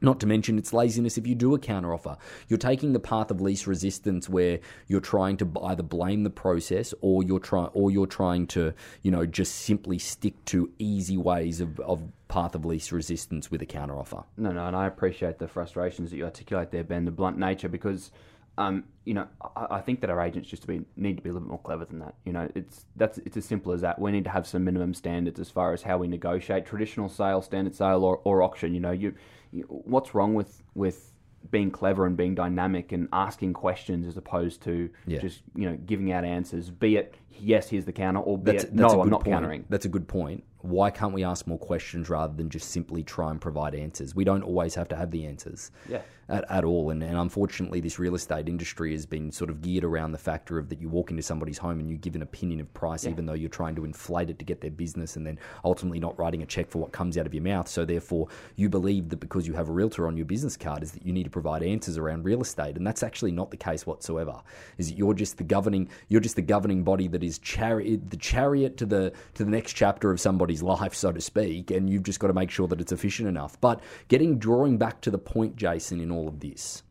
Not 0.04 0.20
to 0.20 0.26
mention 0.26 0.58
it's 0.58 0.72
laziness 0.72 1.18
if 1.18 1.26
you 1.26 1.34
do 1.34 1.54
a 1.54 1.58
counteroffer. 1.58 2.18
You're 2.48 2.58
taking 2.58 2.92
the 2.92 3.00
path 3.00 3.30
of 3.30 3.40
least 3.40 3.66
resistance 3.66 4.28
where 4.28 4.60
you're 4.86 5.00
trying 5.00 5.36
to 5.38 5.50
either 5.64 5.82
blame 5.82 6.24
the 6.24 6.30
process 6.30 6.92
or 7.00 7.22
you're 7.22 7.38
trying 7.38 7.70
or 7.72 7.90
you're 7.90 8.06
trying 8.06 8.46
to, 8.48 8.74
you 9.02 9.10
know, 9.10 9.24
just 9.24 9.54
simply 9.54 9.98
stick 9.98 10.44
to 10.46 10.70
easy 10.78 11.16
ways 11.16 11.60
of, 11.60 11.80
of 11.80 12.02
path 12.28 12.54
of 12.54 12.64
least 12.64 12.92
resistance 12.92 13.50
with 13.50 13.62
a 13.62 13.66
counteroffer. 13.66 14.24
No, 14.36 14.50
no, 14.50 14.66
and 14.66 14.76
I 14.76 14.86
appreciate 14.86 15.38
the 15.38 15.48
frustrations 15.48 16.10
that 16.10 16.16
you 16.16 16.24
articulate 16.24 16.70
there, 16.70 16.84
Ben, 16.84 17.04
the 17.04 17.10
blunt 17.10 17.38
nature, 17.38 17.68
because 17.68 18.10
um, 18.56 18.84
you 19.04 19.14
know, 19.14 19.26
I, 19.56 19.66
I, 19.70 19.80
think 19.80 20.00
that 20.00 20.10
our 20.10 20.20
agents 20.20 20.48
just 20.48 20.62
to 20.62 20.68
be, 20.68 20.82
need 20.96 21.16
to 21.16 21.22
be 21.22 21.28
a 21.28 21.32
little 21.32 21.46
bit 21.46 21.50
more 21.50 21.60
clever 21.60 21.84
than 21.84 21.98
that. 21.98 22.14
You 22.24 22.32
know, 22.32 22.48
it's 22.54 22.84
that's 22.96 23.18
it's 23.18 23.36
as 23.36 23.44
simple 23.44 23.72
as 23.72 23.80
that. 23.80 23.98
We 23.98 24.12
need 24.12 24.24
to 24.24 24.30
have 24.30 24.46
some 24.46 24.64
minimum 24.64 24.94
standards 24.94 25.40
as 25.40 25.50
far 25.50 25.72
as 25.72 25.82
how 25.82 25.98
we 25.98 26.06
negotiate 26.06 26.64
traditional 26.64 27.08
sale, 27.08 27.42
standard 27.42 27.74
sale, 27.74 28.04
or, 28.04 28.20
or 28.24 28.42
auction. 28.42 28.72
You 28.72 28.80
know, 28.80 28.92
you, 28.92 29.14
you 29.50 29.62
what's 29.68 30.14
wrong 30.14 30.34
with 30.34 30.62
with 30.74 31.10
being 31.50 31.70
clever 31.70 32.06
and 32.06 32.16
being 32.16 32.34
dynamic 32.34 32.92
and 32.92 33.08
asking 33.12 33.52
questions 33.52 34.06
as 34.06 34.16
opposed 34.16 34.62
to 34.62 34.88
yeah. 35.06 35.18
just 35.18 35.42
you 35.56 35.68
know 35.68 35.76
giving 35.84 36.12
out 36.12 36.24
answers. 36.24 36.70
Be 36.70 36.96
it 36.96 37.16
yes, 37.30 37.68
here's 37.68 37.84
the 37.84 37.92
counter, 37.92 38.20
or 38.20 38.38
be 38.38 38.52
that's, 38.52 38.64
it 38.64 38.76
that's 38.76 38.92
no, 38.92 39.02
I'm 39.02 39.10
not 39.10 39.24
point. 39.24 39.34
countering. 39.34 39.64
That's 39.68 39.84
a 39.84 39.90
good 39.90 40.06
point. 40.06 40.44
Why 40.64 40.90
can't 40.90 41.12
we 41.12 41.24
ask 41.24 41.46
more 41.46 41.58
questions 41.58 42.08
rather 42.08 42.34
than 42.34 42.48
just 42.48 42.70
simply 42.70 43.02
try 43.02 43.30
and 43.30 43.40
provide 43.40 43.74
answers? 43.74 44.14
We 44.14 44.24
don't 44.24 44.42
always 44.42 44.74
have 44.74 44.88
to 44.88 44.96
have 44.96 45.10
the 45.10 45.26
answers. 45.26 45.70
Yeah 45.88 46.00
at, 46.28 46.44
at 46.50 46.64
all. 46.64 46.90
And, 46.90 47.02
and 47.02 47.16
unfortunately, 47.16 47.80
this 47.80 47.98
real 47.98 48.14
estate 48.14 48.48
industry 48.48 48.92
has 48.92 49.06
been 49.06 49.30
sort 49.30 49.50
of 49.50 49.60
geared 49.60 49.84
around 49.84 50.12
the 50.12 50.18
factor 50.18 50.58
of 50.58 50.68
that 50.68 50.80
you 50.80 50.88
walk 50.88 51.10
into 51.10 51.22
somebody's 51.22 51.58
home 51.58 51.80
and 51.80 51.88
you 51.88 51.96
give 51.96 52.14
an 52.14 52.22
opinion 52.22 52.60
of 52.60 52.72
price, 52.74 53.04
yeah. 53.04 53.10
even 53.10 53.26
though 53.26 53.34
you're 53.34 53.48
trying 53.48 53.74
to 53.76 53.84
inflate 53.84 54.30
it 54.30 54.38
to 54.38 54.44
get 54.44 54.60
their 54.60 54.70
business 54.70 55.16
and 55.16 55.26
then 55.26 55.38
ultimately 55.64 56.00
not 56.00 56.18
writing 56.18 56.42
a 56.42 56.46
check 56.46 56.70
for 56.70 56.78
what 56.78 56.92
comes 56.92 57.18
out 57.18 57.26
of 57.26 57.34
your 57.34 57.42
mouth. 57.42 57.68
So 57.68 57.84
therefore, 57.84 58.28
you 58.56 58.68
believe 58.68 59.08
that 59.10 59.20
because 59.20 59.46
you 59.46 59.54
have 59.54 59.68
a 59.68 59.72
realtor 59.72 60.06
on 60.06 60.16
your 60.16 60.26
business 60.26 60.56
card, 60.56 60.82
is 60.82 60.92
that 60.92 61.04
you 61.04 61.12
need 61.12 61.24
to 61.24 61.30
provide 61.30 61.62
answers 61.62 61.98
around 61.98 62.24
real 62.24 62.40
estate, 62.40 62.76
and 62.76 62.86
that's 62.86 63.02
actually 63.02 63.32
not 63.32 63.50
the 63.50 63.56
case 63.56 63.86
whatsoever. 63.86 64.40
Is 64.78 64.88
that 64.88 64.98
you're 64.98 65.14
just 65.14 65.38
the 65.38 65.44
governing, 65.44 65.88
you're 66.08 66.20
just 66.20 66.36
the 66.36 66.42
governing 66.42 66.82
body 66.82 67.08
that 67.08 67.22
is 67.22 67.38
chariot, 67.38 68.10
the 68.10 68.16
chariot 68.16 68.76
to 68.78 68.86
the 68.86 69.12
to 69.34 69.44
the 69.44 69.50
next 69.50 69.74
chapter 69.74 70.10
of 70.10 70.20
somebody's 70.54 70.80
life, 70.80 70.94
so 70.94 71.12
to 71.12 71.20
speak, 71.20 71.70
and 71.70 71.90
you've 71.90 72.02
just 72.02 72.20
got 72.20 72.28
to 72.28 72.34
make 72.34 72.50
sure 72.50 72.68
that 72.68 72.80
it's 72.80 72.92
efficient 72.92 73.28
enough. 73.28 73.60
But 73.60 73.80
getting 74.08 74.38
drawing 74.38 74.78
back 74.78 75.00
to 75.02 75.10
the 75.10 75.18
point, 75.18 75.56
Jason, 75.56 76.00
in 76.00 76.10
all 76.10 76.28
of 76.28 76.40
this 76.40 76.82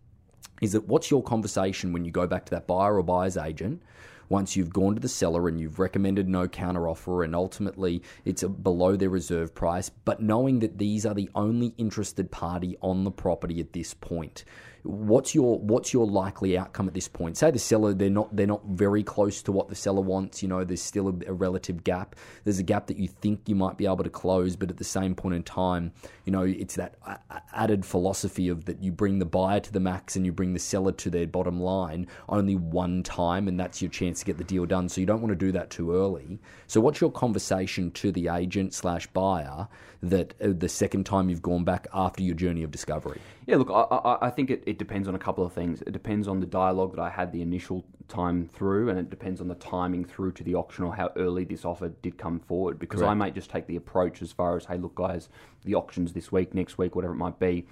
is 0.62 0.74
that 0.74 0.88
what's 0.88 1.12
your 1.12 1.24
conversation 1.24 1.91
when 1.93 2.05
you 2.05 2.12
go 2.12 2.27
back 2.27 2.46
to 2.46 2.51
that 2.51 2.67
buyer 2.67 2.98
or 2.98 3.03
buyer's 3.03 3.38
agent 3.38 3.82
once 4.29 4.55
you've 4.55 4.72
gone 4.72 4.96
to 4.96 5.01
the 5.01 5.10
seller 5.10 5.50
and 5.50 5.60
you've 5.60 5.79
recommended 5.79 6.29
no 6.29 6.48
counter 6.48 6.88
offer 6.88 7.24
and 7.24 7.36
ultimately 7.36 8.01
it's 8.24 8.43
below 8.43 8.96
their 8.96 9.10
reserve 9.10 9.53
price, 9.53 9.89
but 9.89 10.22
knowing 10.22 10.60
that 10.60 10.77
these 10.77 11.05
are 11.05 11.13
the 11.13 11.29
only 11.36 11.74
interested 11.77 12.32
party 12.32 12.77
on 12.82 13.03
the 13.03 13.12
property 13.12 13.60
at 13.60 13.74
this 13.74 13.93
point 13.93 14.46
what's 14.84 15.34
your 15.34 15.60
what's 15.60 15.94
your 15.94 16.06
likely 16.06 16.58
outcome 16.58 16.88
at 16.88 16.94
this 16.94 17.08
point? 17.08 17.38
Say 17.38 17.52
the 17.52 17.60
seller 17.60 17.94
they're 17.94 18.10
not 18.10 18.36
they're 18.36 18.46
not 18.46 18.66
very 18.66 19.04
close 19.04 19.42
to 19.44 19.52
what 19.52 19.70
the 19.70 19.75
seller 19.75 20.02
wants. 20.02 20.42
You 20.42 20.50
know, 20.50 20.63
there's 20.63 20.82
still 20.82 21.10
a, 21.10 21.30
a, 21.30 21.34
relative 21.34 21.84
gap. 21.84 22.16
There's 22.44 22.60
a 22.60 22.63
gap 22.63 22.88
that 22.88 22.98
you 22.98 23.08
think 23.08 23.48
you 23.48 23.56
might 23.56 23.78
be 23.78 23.86
able 23.86 24.04
to 24.04 24.10
close, 24.10 24.56
but 24.56 24.70
at 24.70 24.78
the 24.78 24.84
same 24.84 25.16
point 25.16 25.36
in 25.36 25.44
time, 25.44 25.94
you 26.25 26.32
know, 26.32 26.44
it's 26.44 26.75
that 26.75 26.96
added 27.54 27.86
philosophy 27.86 28.50
of 28.50 28.66
that 28.66 28.84
you 28.84 28.92
bring 28.92 29.20
the 29.20 29.25
buyer 29.25 29.60
to 29.62 29.72
the 29.72 29.80
max 29.80 30.16
and 30.16 30.25
you 30.25 30.32
bring 30.32 30.54
the 30.54 30.60
seller 30.60 30.92
to 30.92 31.10
their 31.10 31.28
bottom 31.28 31.62
line 31.62 32.08
only 32.28 32.56
one 32.56 33.04
time, 33.04 33.48
and 33.48 33.60
that's 33.60 33.82
your 33.82 33.92
chance 33.92 34.20
to 34.20 34.25
get 34.25 34.38
the 34.38 34.44
deal 34.44 34.66
done. 34.66 34.90
So 34.90 35.00
you 35.00 35.08
don't 35.08 35.22
want 35.22 35.32
to 35.32 35.36
do 35.36 35.52
that 35.54 35.70
too 35.70 35.96
early. 35.96 36.40
So 36.68 36.82
what's 36.82 37.00
your 37.00 37.12
conversation 37.12 37.92
to 37.92 38.12
the 38.12 38.28
agent 38.28 38.74
slash 38.74 39.08
buyer 39.08 39.68
that 40.02 40.34
uh, 40.42 40.50
the 40.58 40.70
second 40.70 41.06
time 41.06 41.30
you've 41.30 41.42
gone 41.42 41.63
back 41.63 41.88
after 41.94 42.22
your 42.22 42.36
journey 42.36 42.63
of 42.63 42.72
discovery? 42.72 43.20
Yeah, 43.46 43.58
look, 43.58 43.70
I, 43.70 43.82
I, 43.82 44.28
I 44.28 44.30
think 44.30 44.50
it, 44.50 44.63
it 44.74 44.80
depends 44.80 45.08
on 45.08 45.13
a 45.13 45.20
couple 45.20 45.46
of 45.46 45.53
things. 45.53 45.84
It 45.84 45.92
depends 45.92 46.27
on 46.27 46.39
the 46.39 46.48
dialogue 46.48 46.96
that 46.96 47.01
I 47.01 47.12
had 47.12 47.32
the 47.32 47.44
initial 47.44 47.86
time 48.08 48.50
through, 48.51 48.89
and 48.89 48.98
it 48.98 49.12
depends 49.12 49.39
on 49.39 49.48
the 49.48 49.56
timing 49.56 50.03
through 50.03 50.32
to 50.32 50.44
the 50.44 50.56
auction 50.56 50.84
or 50.84 50.96
how 50.96 51.12
early 51.15 51.46
this 51.46 51.63
offer 51.63 51.89
did 51.89 52.18
come 52.18 52.39
forward. 52.39 52.80
Because 52.80 53.01
Correct. 53.01 53.12
I 53.12 53.13
might 53.13 53.36
just 53.36 53.51
take 53.51 53.68
the 53.68 53.75
approach 53.75 54.24
as 54.24 54.32
far 54.32 54.58
as, 54.58 54.65
hey, 54.65 54.80
look, 54.80 54.96
guys, 54.96 55.30
the 55.63 55.75
auction's 55.75 56.12
this 56.13 56.32
week, 56.32 56.56
next 56.56 56.80
week, 56.80 56.96
whatever 56.96 57.13
it 57.13 57.18
might 57.18 57.38
be. 57.38 57.68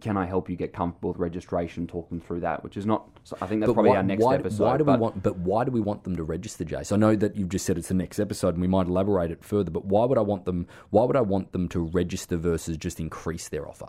Can 0.00 0.16
I 0.16 0.26
help 0.26 0.48
you 0.48 0.54
get 0.54 0.72
comfortable 0.72 1.10
with 1.10 1.18
registration? 1.18 1.88
Talk 1.88 2.08
them 2.08 2.20
through 2.20 2.40
that, 2.40 2.62
which 2.62 2.76
is 2.76 2.86
not. 2.86 3.08
I 3.42 3.48
think 3.48 3.60
that's 3.60 3.70
but 3.70 3.74
probably 3.74 3.90
why, 3.90 3.96
our 3.96 4.02
next 4.04 4.22
why, 4.22 4.36
episode. 4.36 4.64
Why 4.64 4.76
do 4.76 4.84
we 4.84 4.96
want? 4.96 5.24
But 5.24 5.38
why 5.38 5.64
do 5.64 5.72
we 5.72 5.80
want 5.80 6.04
them 6.04 6.14
to 6.14 6.22
register, 6.22 6.64
Jace? 6.64 6.92
I 6.92 6.96
know 6.96 7.16
that 7.16 7.34
you've 7.34 7.48
just 7.48 7.66
said 7.66 7.76
it's 7.78 7.88
the 7.88 7.94
next 7.94 8.20
episode, 8.20 8.54
and 8.54 8.60
we 8.60 8.68
might 8.68 8.86
elaborate 8.86 9.32
it 9.32 9.42
further. 9.42 9.72
But 9.72 9.86
why 9.86 10.04
would 10.04 10.18
I 10.18 10.22
want 10.22 10.44
them? 10.44 10.68
Why 10.90 11.04
would 11.04 11.16
I 11.16 11.22
want 11.22 11.50
them 11.50 11.68
to 11.70 11.80
register 11.80 12.36
versus 12.36 12.76
just 12.76 13.00
increase 13.00 13.48
their 13.48 13.66
offer? 13.66 13.88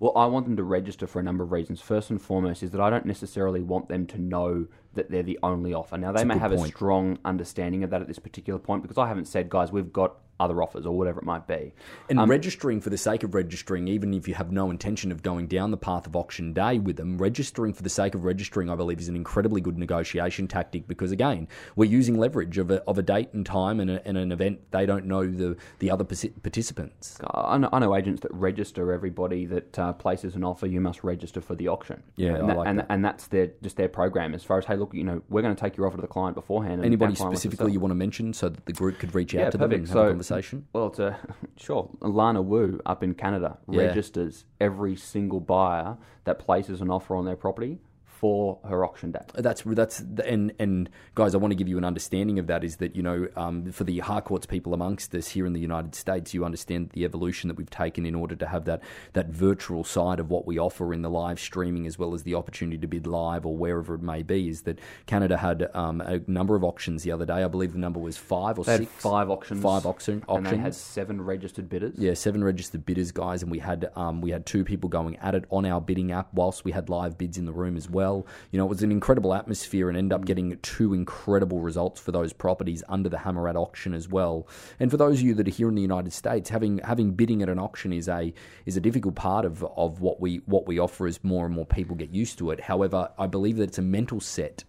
Well, 0.00 0.12
I 0.16 0.26
want 0.26 0.46
them 0.46 0.56
to 0.56 0.64
register 0.64 1.06
for 1.06 1.20
a 1.20 1.22
number 1.22 1.44
of 1.44 1.52
reasons. 1.52 1.80
First 1.80 2.10
and 2.10 2.20
foremost 2.20 2.62
is 2.62 2.70
that 2.72 2.80
I 2.80 2.90
don't 2.90 3.06
necessarily 3.06 3.62
want 3.62 3.88
them 3.88 4.06
to 4.08 4.18
know 4.18 4.66
that 4.94 5.10
they're 5.10 5.22
the 5.22 5.38
only 5.42 5.74
offer. 5.74 5.96
Now, 5.96 6.12
they 6.12 6.24
may 6.24 6.38
have 6.38 6.52
point. 6.52 6.70
a 6.70 6.74
strong 6.74 7.18
understanding 7.24 7.84
of 7.84 7.90
that 7.90 8.00
at 8.00 8.08
this 8.08 8.18
particular 8.18 8.58
point 8.58 8.82
because 8.82 8.98
I 8.98 9.08
haven't 9.08 9.26
said, 9.26 9.48
guys, 9.48 9.72
we've 9.72 9.92
got 9.92 10.16
other 10.40 10.62
offers 10.62 10.86
or 10.86 10.96
whatever 10.96 11.20
it 11.20 11.24
might 11.24 11.46
be. 11.46 11.72
And 12.08 12.18
um, 12.18 12.30
registering 12.30 12.80
for 12.80 12.90
the 12.90 12.98
sake 12.98 13.22
of 13.22 13.34
registering, 13.34 13.88
even 13.88 14.12
if 14.14 14.26
you 14.26 14.34
have 14.34 14.50
no 14.50 14.70
intention 14.70 15.12
of 15.12 15.22
going 15.22 15.46
down 15.46 15.70
the 15.70 15.76
path 15.76 16.06
of 16.06 16.16
auction 16.16 16.52
day 16.52 16.78
with 16.78 16.96
them, 16.96 17.18
registering 17.18 17.72
for 17.72 17.82
the 17.82 17.88
sake 17.88 18.14
of 18.14 18.24
registering, 18.24 18.70
I 18.70 18.74
believe, 18.74 19.00
is 19.00 19.08
an 19.08 19.16
incredibly 19.16 19.60
good 19.60 19.78
negotiation 19.78 20.48
tactic 20.48 20.88
because, 20.88 21.12
again, 21.12 21.48
we're 21.76 21.90
using 21.90 22.18
leverage 22.18 22.58
of 22.58 22.70
a, 22.70 22.82
of 22.82 22.98
a 22.98 23.02
date 23.02 23.32
and 23.32 23.46
time 23.46 23.80
and, 23.80 23.90
a, 23.90 24.06
and 24.06 24.18
an 24.18 24.32
event 24.32 24.60
they 24.70 24.86
don't 24.86 25.06
know 25.06 25.26
the, 25.26 25.56
the 25.78 25.90
other 25.90 26.04
participants. 26.04 27.18
I 27.32 27.58
know, 27.58 27.68
I 27.72 27.78
know 27.78 27.94
agents 27.94 28.22
that 28.22 28.34
register 28.34 28.92
everybody 28.92 29.46
that 29.46 29.78
uh, 29.78 29.92
places 29.92 30.34
an 30.34 30.44
offer, 30.44 30.66
you 30.66 30.80
must 30.80 31.04
register 31.04 31.40
for 31.40 31.54
the 31.54 31.68
auction. 31.68 32.02
Yeah, 32.16 32.34
and, 32.34 32.48
that, 32.48 32.56
like 32.56 32.68
and, 32.68 32.78
that. 32.80 32.86
and 32.88 33.04
that's 33.04 33.28
their 33.28 33.50
just 33.62 33.76
their 33.76 33.88
program 33.88 34.34
as 34.34 34.42
far 34.42 34.58
as, 34.58 34.64
hey, 34.64 34.76
look, 34.76 34.83
you 34.92 35.04
know, 35.04 35.22
we're 35.28 35.42
going 35.42 35.54
to 35.54 35.60
take 35.60 35.76
your 35.76 35.86
offer 35.86 35.96
to 35.96 36.02
the 36.02 36.08
client 36.08 36.34
beforehand. 36.34 36.84
Anybody 36.84 37.14
specifically 37.14 37.72
you 37.72 37.80
want 37.80 37.90
to 37.90 37.96
mention 37.96 38.32
so 38.32 38.48
that 38.48 38.66
the 38.66 38.72
group 38.72 38.98
could 38.98 39.14
reach 39.14 39.34
out 39.34 39.38
yeah, 39.38 39.50
to 39.50 39.58
perfect. 39.58 39.70
them 39.70 39.80
and 39.80 39.88
have 39.88 39.94
so, 39.94 40.04
a 40.04 40.08
conversation? 40.08 40.66
Well, 40.72 40.86
it's 40.88 40.98
a, 40.98 41.18
sure. 41.56 41.90
Lana 42.00 42.42
Wu 42.42 42.80
up 42.84 43.02
in 43.02 43.14
Canada 43.14 43.58
yeah. 43.68 43.82
registers 43.82 44.44
every 44.60 44.96
single 44.96 45.40
buyer 45.40 45.96
that 46.24 46.38
places 46.38 46.80
an 46.80 46.90
offer 46.90 47.16
on 47.16 47.24
their 47.24 47.36
property 47.36 47.78
for 48.24 48.58
her 48.64 48.86
auction 48.86 49.12
day. 49.12 49.20
That's 49.34 49.60
that's 49.66 50.00
and 50.24 50.50
and 50.58 50.88
guys, 51.14 51.34
I 51.34 51.36
want 51.36 51.50
to 51.50 51.56
give 51.56 51.68
you 51.68 51.76
an 51.76 51.84
understanding 51.84 52.38
of 52.38 52.46
that. 52.46 52.64
Is 52.64 52.76
that 52.76 52.96
you 52.96 53.02
know 53.02 53.28
um, 53.36 53.70
for 53.70 53.84
the 53.84 53.98
Harcourts 53.98 54.46
people 54.46 54.72
amongst 54.72 55.14
us 55.14 55.28
here 55.28 55.44
in 55.44 55.52
the 55.52 55.60
United 55.60 55.94
States, 55.94 56.32
you 56.32 56.42
understand 56.42 56.88
the 56.94 57.04
evolution 57.04 57.48
that 57.48 57.58
we've 57.58 57.68
taken 57.68 58.06
in 58.06 58.14
order 58.14 58.34
to 58.34 58.46
have 58.46 58.64
that 58.64 58.80
that 59.12 59.28
virtual 59.28 59.84
side 59.84 60.20
of 60.20 60.30
what 60.30 60.46
we 60.46 60.58
offer 60.58 60.94
in 60.94 61.02
the 61.02 61.10
live 61.10 61.38
streaming, 61.38 61.86
as 61.86 61.98
well 61.98 62.14
as 62.14 62.22
the 62.22 62.34
opportunity 62.34 62.78
to 62.78 62.86
bid 62.86 63.06
live 63.06 63.44
or 63.44 63.54
wherever 63.58 63.94
it 63.94 64.00
may 64.00 64.22
be. 64.22 64.48
Is 64.48 64.62
that 64.62 64.78
Canada 65.04 65.36
had 65.36 65.68
um, 65.74 66.00
a 66.00 66.22
number 66.26 66.56
of 66.56 66.64
auctions 66.64 67.02
the 67.02 67.12
other 67.12 67.26
day? 67.26 67.42
I 67.44 67.48
believe 67.48 67.74
the 67.74 67.78
number 67.78 68.00
was 68.00 68.16
five 68.16 68.58
or 68.58 68.64
they 68.64 68.78
six. 68.78 68.90
five 69.02 69.28
auctions. 69.28 69.62
Five 69.62 69.84
auction, 69.84 70.24
auctions. 70.28 70.48
And 70.50 70.58
they 70.58 70.62
had 70.62 70.74
seven 70.74 71.20
registered 71.20 71.68
bidders. 71.68 71.98
Yeah, 71.98 72.14
seven 72.14 72.42
registered 72.42 72.86
bidders, 72.86 73.12
guys, 73.12 73.42
and 73.42 73.50
we 73.50 73.58
had 73.58 73.90
um, 73.96 74.22
we 74.22 74.30
had 74.30 74.46
two 74.46 74.64
people 74.64 74.88
going 74.88 75.18
at 75.18 75.34
it 75.34 75.44
on 75.50 75.66
our 75.66 75.82
bidding 75.82 76.10
app 76.10 76.32
whilst 76.32 76.64
we 76.64 76.72
had 76.72 76.88
live 76.88 77.18
bids 77.18 77.36
in 77.36 77.44
the 77.44 77.52
room 77.52 77.76
as 77.76 77.90
well 77.90 78.13
well. 78.14 78.26
You 78.50 78.58
know, 78.58 78.66
it 78.66 78.68
was 78.68 78.82
an 78.82 78.92
incredible 78.92 79.34
atmosphere 79.34 79.88
and 79.88 79.98
end 79.98 80.12
up 80.12 80.22
mm. 80.22 80.26
getting 80.26 80.58
two 80.58 80.94
incredible 80.94 81.60
results 81.60 82.00
for 82.00 82.12
those 82.12 82.32
properties 82.32 82.82
under 82.88 83.08
the 83.08 83.16
Hammerat 83.16 83.56
auction 83.56 83.94
as 83.94 84.08
well. 84.08 84.46
And 84.78 84.90
for 84.90 84.96
those 84.96 85.20
of 85.20 85.22
you 85.22 85.34
that 85.34 85.48
are 85.48 85.50
here 85.50 85.68
in 85.68 85.74
the 85.74 85.82
United 85.82 86.12
States, 86.12 86.50
having 86.50 86.78
having 86.78 87.12
bidding 87.12 87.42
at 87.42 87.48
an 87.48 87.58
auction 87.58 87.92
is 87.92 88.08
a 88.08 88.32
is 88.66 88.76
a 88.76 88.80
difficult 88.80 89.14
part 89.14 89.44
of, 89.44 89.64
of 89.76 90.00
what 90.00 90.20
we 90.20 90.38
what 90.46 90.66
we 90.66 90.78
offer 90.78 91.06
as 91.06 91.22
more 91.22 91.46
and 91.46 91.54
more 91.54 91.66
people 91.66 91.96
get 91.96 92.10
used 92.10 92.38
to 92.38 92.50
it. 92.50 92.60
However, 92.60 93.10
I 93.18 93.26
believe 93.26 93.56
that 93.56 93.64
it's 93.64 93.78
a 93.78 93.82
mental 93.82 94.20
set 94.20 94.64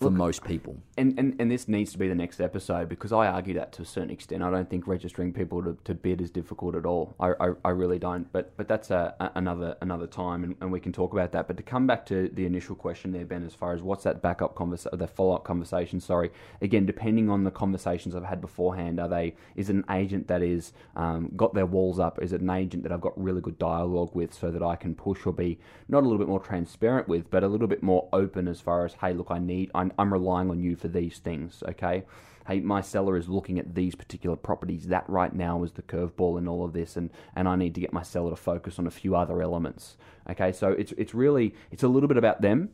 for 0.00 0.06
Look, 0.06 0.14
most 0.14 0.44
people. 0.44 0.78
And, 0.96 1.18
and 1.18 1.36
and 1.38 1.50
this 1.50 1.68
needs 1.68 1.92
to 1.92 1.98
be 1.98 2.08
the 2.08 2.14
next 2.14 2.40
episode 2.40 2.88
because 2.88 3.12
I 3.12 3.26
argue 3.26 3.52
that 3.54 3.72
to 3.72 3.82
a 3.82 3.84
certain 3.84 4.08
extent. 4.08 4.42
I 4.42 4.50
don't 4.50 4.68
think 4.68 4.86
registering 4.86 5.34
people 5.34 5.62
to, 5.62 5.76
to 5.84 5.94
bid 5.94 6.22
is 6.22 6.30
difficult 6.30 6.74
at 6.74 6.86
all. 6.86 7.14
I, 7.20 7.32
I, 7.38 7.50
I 7.66 7.68
really 7.70 7.98
don't. 7.98 8.32
But 8.32 8.56
but 8.56 8.66
that's 8.66 8.90
a, 8.90 9.14
a, 9.20 9.32
another 9.34 9.76
another 9.82 10.06
time, 10.06 10.42
and, 10.42 10.56
and 10.62 10.72
we 10.72 10.80
can 10.80 10.92
talk 10.92 11.12
about 11.12 11.32
that. 11.32 11.46
But 11.46 11.58
to 11.58 11.62
come 11.62 11.86
back 11.86 12.06
to 12.06 12.30
the 12.32 12.46
initial 12.46 12.74
question 12.74 13.12
there, 13.12 13.26
Ben, 13.26 13.44
as 13.44 13.54
far 13.54 13.74
as 13.74 13.82
what's 13.82 14.04
that 14.04 14.22
backup 14.22 14.54
conversation, 14.54 14.98
the 14.98 15.06
follow 15.06 15.34
up 15.34 15.44
conversation. 15.44 16.00
Sorry, 16.00 16.30
again, 16.62 16.86
depending 16.86 17.28
on 17.28 17.44
the 17.44 17.50
conversations 17.50 18.14
I've 18.14 18.24
had 18.24 18.40
beforehand, 18.40 19.00
are 19.00 19.08
they 19.08 19.34
is 19.54 19.68
it 19.68 19.76
an 19.76 19.84
agent 19.90 20.28
that 20.28 20.42
is 20.42 20.72
um, 20.96 21.30
got 21.36 21.52
their 21.52 21.66
walls 21.66 21.98
up? 21.98 22.22
Is 22.22 22.32
it 22.32 22.40
an 22.40 22.48
agent 22.48 22.84
that 22.84 22.92
I've 22.92 23.02
got 23.02 23.22
really 23.22 23.42
good 23.42 23.58
dialogue 23.58 24.14
with, 24.14 24.32
so 24.32 24.50
that 24.50 24.62
I 24.62 24.76
can 24.76 24.94
push 24.94 25.26
or 25.26 25.34
be 25.34 25.58
not 25.88 26.00
a 26.00 26.04
little 26.04 26.18
bit 26.18 26.28
more 26.28 26.40
transparent 26.40 27.06
with, 27.06 27.30
but 27.30 27.44
a 27.44 27.48
little 27.48 27.68
bit 27.68 27.82
more 27.82 28.08
open 28.14 28.48
as 28.48 28.62
far 28.62 28.86
as 28.86 28.94
hey, 28.94 29.12
look, 29.12 29.26
I 29.30 29.38
need 29.38 29.70
I 29.74 29.89
I'm, 29.98 30.12
relying 30.12 30.50
on 30.50 30.60
you 30.60 30.76
for 30.76 30.88
these 30.88 31.18
things, 31.18 31.62
okay? 31.68 32.04
Hey, 32.46 32.60
my 32.60 32.80
seller 32.80 33.16
is 33.16 33.28
looking 33.28 33.58
at 33.58 33.74
these 33.74 33.94
particular 33.94 34.36
properties. 34.36 34.86
That 34.88 35.08
right 35.08 35.32
now 35.32 35.62
is 35.62 35.72
the 35.72 35.82
curveball 35.82 36.38
in 36.38 36.48
all 36.48 36.64
of 36.64 36.72
this, 36.72 36.96
and, 36.96 37.10
and 37.36 37.48
I 37.48 37.56
need 37.56 37.74
to 37.74 37.80
get 37.80 37.92
my 37.92 38.02
seller 38.02 38.30
to 38.30 38.36
focus 38.36 38.78
on 38.78 38.86
a 38.86 38.90
few 38.90 39.14
other 39.14 39.42
elements. 39.42 39.96
Okay, 40.28 40.52
so 40.52 40.70
it's 40.70 40.92
it's 40.92 41.14
really 41.14 41.54
it's 41.70 41.82
a 41.82 41.88
little 41.88 42.08
bit 42.08 42.16
about 42.16 42.40
them, 42.40 42.70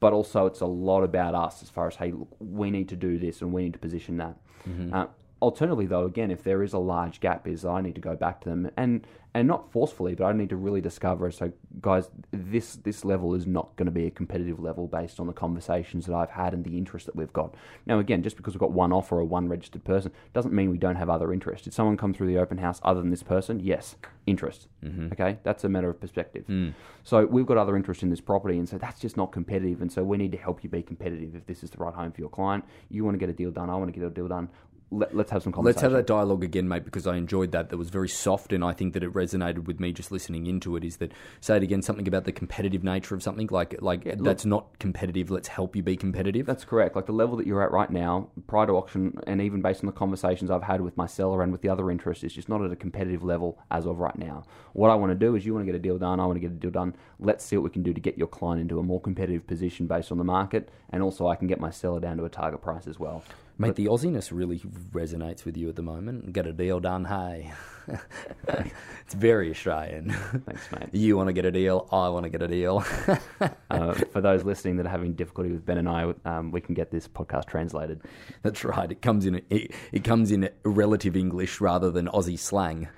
but 0.00 0.12
also 0.12 0.46
it's 0.46 0.60
a 0.60 0.66
lot 0.66 1.02
about 1.02 1.34
us 1.34 1.62
as 1.62 1.70
far 1.70 1.86
as 1.86 1.96
hey, 1.96 2.12
look, 2.12 2.34
we 2.38 2.70
need 2.70 2.88
to 2.88 2.96
do 2.96 3.18
this 3.18 3.40
and 3.40 3.52
we 3.52 3.62
need 3.62 3.72
to 3.72 3.78
position 3.78 4.16
that. 4.18 4.36
Mm-hmm. 4.68 4.94
Uh, 4.94 5.06
alternatively, 5.40 5.86
though, 5.86 6.04
again, 6.04 6.30
if 6.30 6.42
there 6.42 6.62
is 6.62 6.72
a 6.72 6.78
large 6.78 7.20
gap, 7.20 7.46
is 7.46 7.64
I 7.64 7.80
need 7.80 7.94
to 7.94 8.00
go 8.00 8.16
back 8.16 8.40
to 8.42 8.48
them 8.48 8.70
and 8.76 9.06
and 9.34 9.46
not 9.46 9.70
forcefully, 9.70 10.14
but 10.14 10.24
I 10.24 10.32
need 10.32 10.48
to 10.48 10.56
really 10.56 10.80
discover. 10.80 11.30
So, 11.30 11.52
guys, 11.80 12.10
this 12.32 12.76
this 12.76 13.04
level 13.04 13.34
is 13.34 13.46
not 13.46 13.76
going 13.76 13.86
to 13.86 13.92
be 13.92 14.06
a 14.06 14.10
competitive 14.10 14.58
level 14.58 14.86
based 14.86 15.20
on 15.20 15.26
the 15.26 15.32
conversations 15.32 16.06
that 16.06 16.14
I've 16.14 16.30
had 16.30 16.54
and 16.54 16.64
the 16.64 16.76
interest 16.78 17.06
that 17.06 17.14
we've 17.14 17.32
got. 17.32 17.54
Now, 17.86 17.98
again, 17.98 18.22
just 18.22 18.36
because 18.36 18.54
we've 18.54 18.60
got 18.60 18.72
one 18.72 18.92
offer 18.92 19.18
or 19.18 19.24
one 19.24 19.48
registered 19.48 19.84
person 19.84 20.12
doesn't 20.32 20.52
mean 20.52 20.70
we 20.70 20.78
don't 20.78 20.96
have 20.96 21.10
other 21.10 21.32
interest. 21.32 21.64
Did 21.64 21.74
someone 21.74 21.96
come 21.96 22.14
through 22.14 22.28
the 22.28 22.38
open 22.38 22.58
house 22.58 22.80
other 22.82 23.00
than 23.00 23.10
this 23.10 23.22
person? 23.22 23.60
Yes, 23.60 23.96
interest. 24.26 24.66
Mm-hmm. 24.82 25.12
Okay, 25.12 25.38
that's 25.42 25.62
a 25.62 25.68
matter 25.68 25.90
of 25.90 26.00
perspective. 26.00 26.44
Mm. 26.48 26.72
So 27.04 27.26
we've 27.26 27.46
got 27.46 27.58
other 27.58 27.76
interest 27.76 28.02
in 28.02 28.10
this 28.10 28.20
property, 28.20 28.58
and 28.58 28.68
so 28.68 28.78
that's 28.78 28.98
just 28.98 29.16
not 29.16 29.30
competitive. 29.30 29.82
And 29.82 29.92
so 29.92 30.02
we 30.02 30.16
need 30.16 30.32
to 30.32 30.38
help 30.38 30.64
you 30.64 30.70
be 30.70 30.82
competitive 30.82 31.36
if 31.36 31.46
this 31.46 31.62
is 31.62 31.70
the 31.70 31.78
right 31.78 31.94
home 31.94 32.12
for 32.12 32.20
your 32.20 32.30
client. 32.30 32.64
You 32.88 33.04
want 33.04 33.14
to 33.14 33.18
get 33.18 33.28
a 33.28 33.34
deal 33.34 33.50
done. 33.50 33.68
I 33.70 33.76
want 33.76 33.92
to 33.92 33.98
get 33.98 34.06
a 34.06 34.10
deal 34.10 34.28
done 34.28 34.48
let, 34.90 35.14
us 35.14 35.30
have 35.30 35.42
some 35.42 35.52
conversation. 35.52 35.64
Let's 35.64 35.82
have 35.82 35.92
that 35.92 36.06
dialogue 36.06 36.42
again, 36.42 36.66
mate, 36.66 36.84
because 36.84 37.06
I 37.06 37.16
enjoyed 37.16 37.52
that. 37.52 37.68
That 37.68 37.76
was 37.76 37.90
very 37.90 38.08
soft, 38.08 38.52
and 38.52 38.64
I 38.64 38.72
think 38.72 38.94
that 38.94 39.02
it 39.02 39.12
resonated 39.12 39.66
with 39.66 39.80
me 39.80 39.92
just 39.92 40.10
listening 40.10 40.46
into 40.46 40.76
it. 40.76 40.84
Is 40.84 40.96
that 40.96 41.12
say 41.40 41.56
it 41.56 41.62
again? 41.62 41.82
Something 41.82 42.08
about 42.08 42.24
the 42.24 42.32
competitive 42.32 42.82
nature 42.82 43.14
of 43.14 43.22
something 43.22 43.48
like 43.50 43.80
like 43.82 44.04
yeah, 44.04 44.12
look, 44.12 44.24
that's 44.24 44.46
not 44.46 44.78
competitive. 44.78 45.30
Let's 45.30 45.48
help 45.48 45.76
you 45.76 45.82
be 45.82 45.96
competitive. 45.96 46.46
That's 46.46 46.64
correct. 46.64 46.96
Like 46.96 47.06
the 47.06 47.12
level 47.12 47.36
that 47.36 47.46
you're 47.46 47.62
at 47.62 47.70
right 47.70 47.90
now, 47.90 48.28
prior 48.46 48.66
to 48.66 48.72
auction, 48.72 49.18
and 49.26 49.42
even 49.42 49.60
based 49.60 49.80
on 49.82 49.86
the 49.86 49.92
conversations 49.92 50.50
I've 50.50 50.62
had 50.62 50.80
with 50.80 50.96
my 50.96 51.06
seller 51.06 51.42
and 51.42 51.52
with 51.52 51.60
the 51.60 51.68
other 51.68 51.90
interests, 51.90 52.24
is 52.24 52.32
just 52.32 52.48
not 52.48 52.62
at 52.64 52.72
a 52.72 52.76
competitive 52.76 53.22
level 53.22 53.58
as 53.70 53.84
of 53.84 53.98
right 53.98 54.16
now. 54.18 54.44
What 54.72 54.90
I 54.90 54.94
want 54.94 55.10
to 55.10 55.18
do 55.18 55.34
is 55.34 55.44
you 55.44 55.52
want 55.52 55.66
to 55.66 55.72
get 55.72 55.76
a 55.76 55.82
deal 55.82 55.98
done. 55.98 56.18
I 56.18 56.24
want 56.24 56.36
to 56.36 56.40
get 56.40 56.50
a 56.50 56.54
deal 56.54 56.70
done. 56.70 56.94
Let's 57.20 57.44
see 57.44 57.56
what 57.56 57.64
we 57.64 57.70
can 57.70 57.82
do 57.82 57.92
to 57.92 58.00
get 58.00 58.16
your 58.16 58.28
client 58.28 58.60
into 58.60 58.78
a 58.78 58.82
more 58.82 59.00
competitive 59.00 59.46
position 59.46 59.86
based 59.86 60.10
on 60.10 60.18
the 60.18 60.24
market, 60.24 60.70
and 60.90 61.02
also 61.02 61.26
I 61.26 61.36
can 61.36 61.46
get 61.46 61.60
my 61.60 61.70
seller 61.70 62.00
down 62.00 62.16
to 62.16 62.24
a 62.24 62.30
target 62.30 62.62
price 62.62 62.86
as 62.86 62.98
well. 62.98 63.22
Mate, 63.60 63.68
but, 63.68 63.76
the 63.76 63.86
Aussiness 63.86 64.30
really 64.32 64.60
resonates 64.92 65.44
with 65.44 65.56
you 65.56 65.68
at 65.68 65.76
the 65.76 65.82
moment. 65.82 66.32
Get 66.32 66.46
a 66.46 66.52
deal 66.52 66.78
done, 66.78 67.04
hey. 67.04 67.52
it's 68.48 69.14
very 69.14 69.50
Australian. 69.50 70.10
Thanks, 70.10 70.70
mate. 70.72 70.88
You 70.92 71.16
want 71.16 71.28
to 71.28 71.32
get 71.32 71.44
a 71.44 71.50
deal, 71.50 71.88
I 71.90 72.08
want 72.08 72.24
to 72.24 72.30
get 72.30 72.42
a 72.42 72.48
deal. 72.48 72.84
uh, 73.70 73.94
for 73.94 74.20
those 74.20 74.44
listening 74.44 74.76
that 74.76 74.86
are 74.86 74.90
having 74.90 75.14
difficulty 75.14 75.50
with 75.50 75.64
Ben 75.64 75.78
and 75.78 75.88
I, 75.88 76.12
um, 76.24 76.50
we 76.50 76.60
can 76.60 76.74
get 76.74 76.90
this 76.90 77.08
podcast 77.08 77.46
translated. 77.46 78.02
That's 78.42 78.64
right. 78.64 78.90
It 78.90 79.02
comes 79.02 79.26
in 79.26 79.42
it, 79.48 79.72
it 79.92 80.04
comes 80.04 80.30
in 80.30 80.48
relative 80.64 81.16
English 81.16 81.60
rather 81.60 81.90
than 81.90 82.08
Aussie 82.08 82.38
slang. 82.38 82.88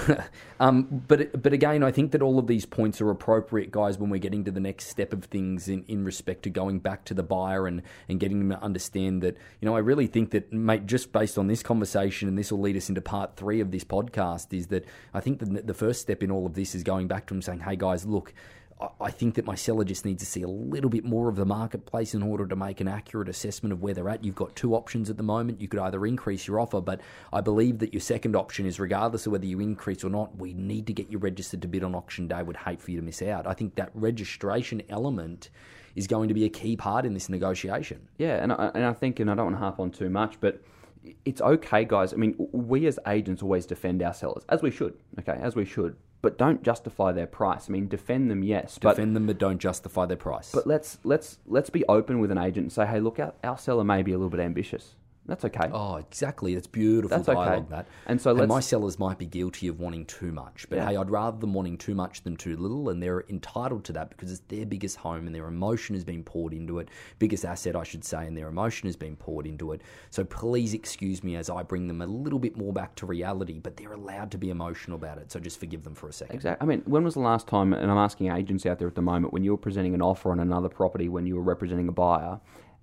um, 0.60 1.04
but 1.06 1.42
but 1.42 1.52
again, 1.52 1.82
I 1.82 1.90
think 1.90 2.12
that 2.12 2.22
all 2.22 2.38
of 2.38 2.46
these 2.46 2.64
points 2.66 3.00
are 3.00 3.10
appropriate, 3.10 3.70
guys, 3.70 3.98
when 3.98 4.10
we're 4.10 4.18
getting 4.18 4.44
to 4.44 4.50
the 4.50 4.60
next 4.60 4.88
step 4.88 5.12
of 5.12 5.24
things 5.24 5.68
in, 5.68 5.84
in 5.84 6.04
respect 6.04 6.42
to 6.44 6.50
going 6.50 6.78
back 6.78 7.04
to 7.06 7.14
the 7.14 7.22
buyer 7.22 7.66
and, 7.66 7.82
and 8.08 8.18
getting 8.18 8.38
them 8.38 8.50
to 8.50 8.64
understand 8.64 9.22
that, 9.22 9.36
you 9.60 9.66
know, 9.66 9.76
I 9.76 9.80
really 9.80 9.91
think 10.06 10.30
that, 10.30 10.52
mate, 10.52 10.86
just 10.86 11.12
based 11.12 11.38
on 11.38 11.46
this 11.46 11.62
conversation, 11.62 12.28
and 12.28 12.38
this 12.38 12.50
will 12.50 12.60
lead 12.60 12.76
us 12.76 12.88
into 12.88 13.00
part 13.00 13.36
three 13.36 13.60
of 13.60 13.70
this 13.70 13.84
podcast, 13.84 14.52
is 14.52 14.68
that 14.68 14.84
I 15.12 15.20
think 15.20 15.38
the, 15.38 15.62
the 15.62 15.74
first 15.74 16.00
step 16.00 16.22
in 16.22 16.30
all 16.30 16.46
of 16.46 16.54
this 16.54 16.74
is 16.74 16.82
going 16.82 17.08
back 17.08 17.26
to 17.26 17.34
them 17.34 17.42
saying, 17.42 17.60
hey, 17.60 17.76
guys, 17.76 18.06
look, 18.06 18.32
I 19.00 19.10
think 19.10 19.34
that 19.34 19.44
my 19.44 19.54
seller 19.54 19.84
just 19.84 20.04
needs 20.04 20.22
to 20.22 20.26
see 20.26 20.42
a 20.42 20.48
little 20.48 20.90
bit 20.90 21.04
more 21.04 21.28
of 21.28 21.36
the 21.36 21.44
marketplace 21.44 22.14
in 22.14 22.22
order 22.22 22.46
to 22.46 22.56
make 22.56 22.80
an 22.80 22.88
accurate 22.88 23.28
assessment 23.28 23.72
of 23.72 23.82
where 23.82 23.94
they're 23.94 24.08
at. 24.08 24.24
You've 24.24 24.34
got 24.34 24.56
two 24.56 24.74
options 24.74 25.10
at 25.10 25.16
the 25.16 25.22
moment. 25.22 25.60
You 25.60 25.68
could 25.68 25.80
either 25.80 26.04
increase 26.06 26.46
your 26.46 26.60
offer, 26.60 26.80
but 26.80 27.00
I 27.32 27.40
believe 27.40 27.78
that 27.80 27.92
your 27.92 28.00
second 28.00 28.34
option 28.34 28.66
is 28.66 28.80
regardless 28.80 29.26
of 29.26 29.32
whether 29.32 29.46
you 29.46 29.60
increase 29.60 30.04
or 30.04 30.10
not, 30.10 30.36
we 30.36 30.54
need 30.54 30.86
to 30.86 30.92
get 30.92 31.10
you 31.10 31.18
registered 31.18 31.62
to 31.62 31.68
bid 31.68 31.84
on 31.84 31.94
auction 31.94 32.28
day. 32.28 32.42
Would 32.42 32.56
hate 32.56 32.80
for 32.80 32.90
you 32.90 32.98
to 32.98 33.04
miss 33.04 33.22
out. 33.22 33.46
I 33.46 33.54
think 33.54 33.74
that 33.76 33.90
registration 33.94 34.82
element 34.88 35.50
is 35.94 36.06
going 36.06 36.28
to 36.28 36.34
be 36.34 36.44
a 36.44 36.48
key 36.48 36.76
part 36.76 37.04
in 37.04 37.14
this 37.14 37.28
negotiation. 37.28 38.08
Yeah, 38.18 38.42
and 38.42 38.52
I, 38.52 38.70
and 38.74 38.84
I 38.84 38.92
think, 38.92 39.20
and 39.20 39.30
I 39.30 39.34
don't 39.34 39.46
want 39.46 39.56
to 39.56 39.60
harp 39.60 39.80
on 39.80 39.90
too 39.90 40.08
much, 40.08 40.38
but 40.40 40.62
it's 41.24 41.40
okay, 41.40 41.84
guys. 41.84 42.12
I 42.12 42.16
mean, 42.16 42.34
we 42.52 42.86
as 42.86 42.98
agents 43.06 43.42
always 43.42 43.66
defend 43.66 44.02
our 44.02 44.14
sellers, 44.14 44.44
as 44.48 44.62
we 44.62 44.70
should, 44.70 44.94
okay, 45.18 45.38
as 45.40 45.54
we 45.54 45.64
should 45.64 45.96
but 46.22 46.38
don't 46.38 46.62
justify 46.62 47.12
their 47.12 47.26
price. 47.26 47.68
I 47.68 47.72
mean, 47.72 47.88
defend 47.88 48.30
them, 48.30 48.42
yes, 48.42 48.76
defend 48.76 49.12
but, 49.12 49.14
them, 49.14 49.26
but 49.26 49.38
don't 49.38 49.58
justify 49.58 50.06
their 50.06 50.16
price. 50.16 50.52
But 50.52 50.66
let's 50.66 50.98
let's 51.04 51.38
let's 51.46 51.68
be 51.68 51.84
open 51.88 52.20
with 52.20 52.30
an 52.30 52.38
agent 52.38 52.64
and 52.64 52.72
say, 52.72 52.86
hey, 52.86 53.00
look, 53.00 53.18
our, 53.18 53.34
our 53.44 53.58
seller 53.58 53.84
may 53.84 54.02
be 54.02 54.12
a 54.12 54.16
little 54.16 54.30
bit 54.30 54.40
ambitious. 54.40 54.94
That's 55.26 55.44
okay. 55.44 55.70
Oh, 55.72 55.96
exactly. 55.96 56.54
That's 56.54 56.66
beautiful 56.66 57.16
That's 57.16 57.26
dialogue, 57.26 57.48
okay. 57.48 57.66
Matt. 57.70 57.86
And 58.06 58.20
so 58.20 58.36
and 58.36 58.48
my 58.48 58.58
sellers 58.58 58.98
might 58.98 59.18
be 59.18 59.26
guilty 59.26 59.68
of 59.68 59.78
wanting 59.78 60.04
too 60.06 60.32
much, 60.32 60.66
but 60.68 60.76
yeah. 60.76 60.88
hey, 60.88 60.96
I'd 60.96 61.10
rather 61.10 61.38
them 61.38 61.54
wanting 61.54 61.78
too 61.78 61.94
much 61.94 62.22
than 62.22 62.36
too 62.36 62.56
little, 62.56 62.88
and 62.88 63.00
they're 63.00 63.24
entitled 63.28 63.84
to 63.84 63.92
that 63.92 64.10
because 64.10 64.32
it's 64.32 64.42
their 64.48 64.66
biggest 64.66 64.96
home 64.96 65.26
and 65.26 65.34
their 65.34 65.46
emotion 65.46 65.94
has 65.94 66.04
been 66.04 66.24
poured 66.24 66.52
into 66.52 66.80
it, 66.80 66.88
biggest 67.20 67.44
asset, 67.44 67.76
I 67.76 67.84
should 67.84 68.04
say, 68.04 68.26
and 68.26 68.36
their 68.36 68.48
emotion 68.48 68.88
has 68.88 68.96
been 68.96 69.14
poured 69.14 69.46
into 69.46 69.72
it. 69.72 69.82
So 70.10 70.24
please 70.24 70.74
excuse 70.74 71.22
me 71.22 71.36
as 71.36 71.48
I 71.48 71.62
bring 71.62 71.86
them 71.86 72.02
a 72.02 72.06
little 72.06 72.40
bit 72.40 72.56
more 72.56 72.72
back 72.72 72.96
to 72.96 73.06
reality, 73.06 73.60
but 73.60 73.76
they're 73.76 73.92
allowed 73.92 74.32
to 74.32 74.38
be 74.38 74.50
emotional 74.50 74.96
about 74.96 75.18
it. 75.18 75.30
So 75.30 75.38
just 75.38 75.60
forgive 75.60 75.84
them 75.84 75.94
for 75.94 76.08
a 76.08 76.12
second. 76.12 76.34
Exactly. 76.34 76.64
I 76.64 76.68
mean, 76.68 76.82
when 76.84 77.04
was 77.04 77.14
the 77.14 77.20
last 77.20 77.46
time? 77.46 77.72
And 77.72 77.90
I'm 77.90 77.98
asking 77.98 78.32
agents 78.32 78.66
out 78.66 78.80
there 78.80 78.88
at 78.88 78.96
the 78.96 79.02
moment 79.02 79.32
when 79.32 79.44
you 79.44 79.52
were 79.52 79.58
presenting 79.58 79.94
an 79.94 80.02
offer 80.02 80.32
on 80.32 80.40
another 80.40 80.68
property 80.68 81.08
when 81.08 81.26
you 81.26 81.36
were 81.36 81.42
representing 81.42 81.88
a 81.88 81.92
buyer 81.92 82.40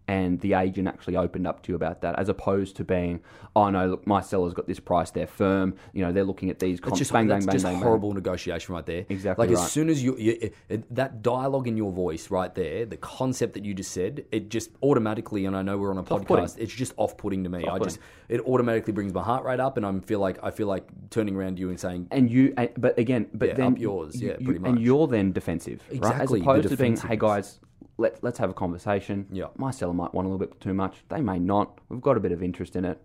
and 0.09 0.39
the 0.39 0.55
agent 0.55 0.87
actually 0.87 1.15
opened 1.15 1.45
up 1.45 1.61
to 1.61 1.71
you 1.71 1.75
about 1.75 2.01
that, 2.01 2.17
as 2.17 2.29
opposed 2.29 2.75
to 2.75 2.83
being, 2.83 3.21
oh 3.55 3.69
no, 3.69 3.85
look, 3.89 4.07
my 4.07 4.21
seller's 4.21 4.55
got 4.55 4.65
this 4.65 4.79
price, 4.79 5.11
they're 5.11 5.27
firm, 5.27 5.75
you 5.93 6.03
know, 6.03 6.11
they're 6.11 6.23
looking 6.23 6.49
at 6.49 6.57
these. 6.57 6.79
Comp- 6.79 6.97
just, 6.97 7.13
bang, 7.13 7.27
bang, 7.27 7.45
bang, 7.45 7.51
just 7.51 7.63
bang, 7.63 7.75
horrible 7.75 8.09
bang. 8.09 8.15
negotiation 8.15 8.73
right 8.73 8.87
there. 8.87 9.05
Exactly. 9.07 9.45
Like 9.45 9.55
right. 9.55 9.63
as 9.63 9.71
soon 9.71 9.87
as 9.87 10.03
you, 10.03 10.17
you, 10.17 10.51
that 10.89 11.21
dialogue 11.21 11.67
in 11.67 11.77
your 11.77 11.91
voice 11.91 12.31
right 12.31 12.53
there, 12.55 12.87
the 12.87 12.97
concept 12.97 13.53
that 13.53 13.63
you 13.63 13.75
just 13.75 13.91
said, 13.91 14.25
it 14.31 14.49
just 14.49 14.71
automatically, 14.81 15.45
and 15.45 15.55
I 15.55 15.61
know 15.61 15.77
we're 15.77 15.91
on 15.91 15.99
a 15.99 16.01
it's 16.01 16.09
podcast, 16.09 16.57
it's 16.57 16.73
just 16.73 16.93
off-putting 16.97 17.43
to 17.43 17.49
me. 17.51 17.67
I 17.67 17.77
just 17.77 17.99
it 18.29 18.41
automatically 18.41 18.93
brings 18.93 19.13
my 19.13 19.21
heart 19.21 19.45
rate 19.45 19.59
up, 19.59 19.77
and 19.77 19.85
I 19.85 19.99
feel 19.99 20.19
like 20.19 20.39
I 20.41 20.49
feel 20.49 20.67
like 20.67 20.87
turning 21.11 21.35
around 21.35 21.57
to 21.57 21.59
you 21.59 21.69
and 21.69 21.79
saying, 21.79 22.07
and 22.09 22.31
you, 22.31 22.55
but 22.77 22.97
again, 22.97 23.27
but 23.31 23.49
yeah, 23.49 23.53
then 23.53 23.77
yours, 23.77 24.19
yeah, 24.19 24.37
you, 24.39 24.45
pretty 24.45 24.59
much, 24.59 24.69
and 24.69 24.81
you're 24.81 25.05
then 25.05 25.33
defensive, 25.33 25.83
exactly, 25.91 26.41
right? 26.41 26.57
As 26.57 26.63
opposed 26.63 26.69
to 26.69 26.77
being, 26.77 26.97
hey 26.97 27.15
guys, 27.15 27.59
let, 27.99 28.23
let's 28.23 28.39
have 28.39 28.49
a 28.49 28.53
conversation. 28.53 29.27
Yeah. 29.31 29.47
My 29.57 29.71
seller 29.71 29.93
might 29.93 30.13
want 30.13 30.25
a 30.25 30.29
little 30.29 30.45
bit 30.45 30.59
too 30.59 30.73
much. 30.73 31.03
They 31.09 31.21
may 31.21 31.37
not. 31.37 31.79
We've 31.89 32.01
got 32.01 32.17
a 32.17 32.19
bit 32.19 32.31
of 32.31 32.41
interest 32.41 32.75
in 32.75 32.85
it. 32.85 32.99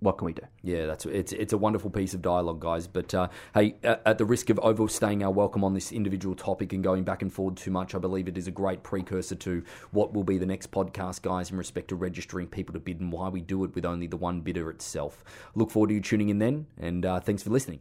What 0.00 0.18
can 0.18 0.26
we 0.26 0.34
do? 0.34 0.42
Yeah, 0.62 0.84
that's 0.84 1.06
it's 1.06 1.32
it's 1.32 1.54
a 1.54 1.56
wonderful 1.56 1.88
piece 1.88 2.12
of 2.12 2.20
dialogue, 2.20 2.60
guys. 2.60 2.86
But 2.86 3.14
uh, 3.14 3.28
hey, 3.54 3.76
at 3.82 4.18
the 4.18 4.26
risk 4.26 4.50
of 4.50 4.58
overstaying 4.58 5.22
our 5.22 5.30
welcome 5.30 5.64
on 5.64 5.72
this 5.72 5.92
individual 5.92 6.34
topic 6.34 6.74
and 6.74 6.84
going 6.84 7.04
back 7.04 7.22
and 7.22 7.32
forward 7.32 7.56
too 7.56 7.70
much, 7.70 7.94
I 7.94 7.98
believe 7.98 8.28
it 8.28 8.36
is 8.36 8.46
a 8.46 8.50
great 8.50 8.82
precursor 8.82 9.34
to 9.36 9.62
what 9.92 10.12
will 10.12 10.24
be 10.24 10.36
the 10.36 10.44
next 10.44 10.70
podcast, 10.70 11.22
guys, 11.22 11.50
in 11.50 11.56
respect 11.56 11.88
to 11.88 11.96
registering 11.96 12.48
people 12.48 12.74
to 12.74 12.80
bid 12.80 13.00
and 13.00 13.10
why 13.10 13.30
we 13.30 13.40
do 13.40 13.64
it 13.64 13.74
with 13.74 13.86
only 13.86 14.06
the 14.06 14.18
one 14.18 14.42
bidder 14.42 14.68
itself. 14.68 15.24
Look 15.54 15.70
forward 15.70 15.88
to 15.88 15.94
you 15.94 16.02
tuning 16.02 16.28
in 16.28 16.38
then, 16.38 16.66
and 16.76 17.06
uh, 17.06 17.20
thanks 17.20 17.42
for 17.42 17.48
listening. 17.48 17.80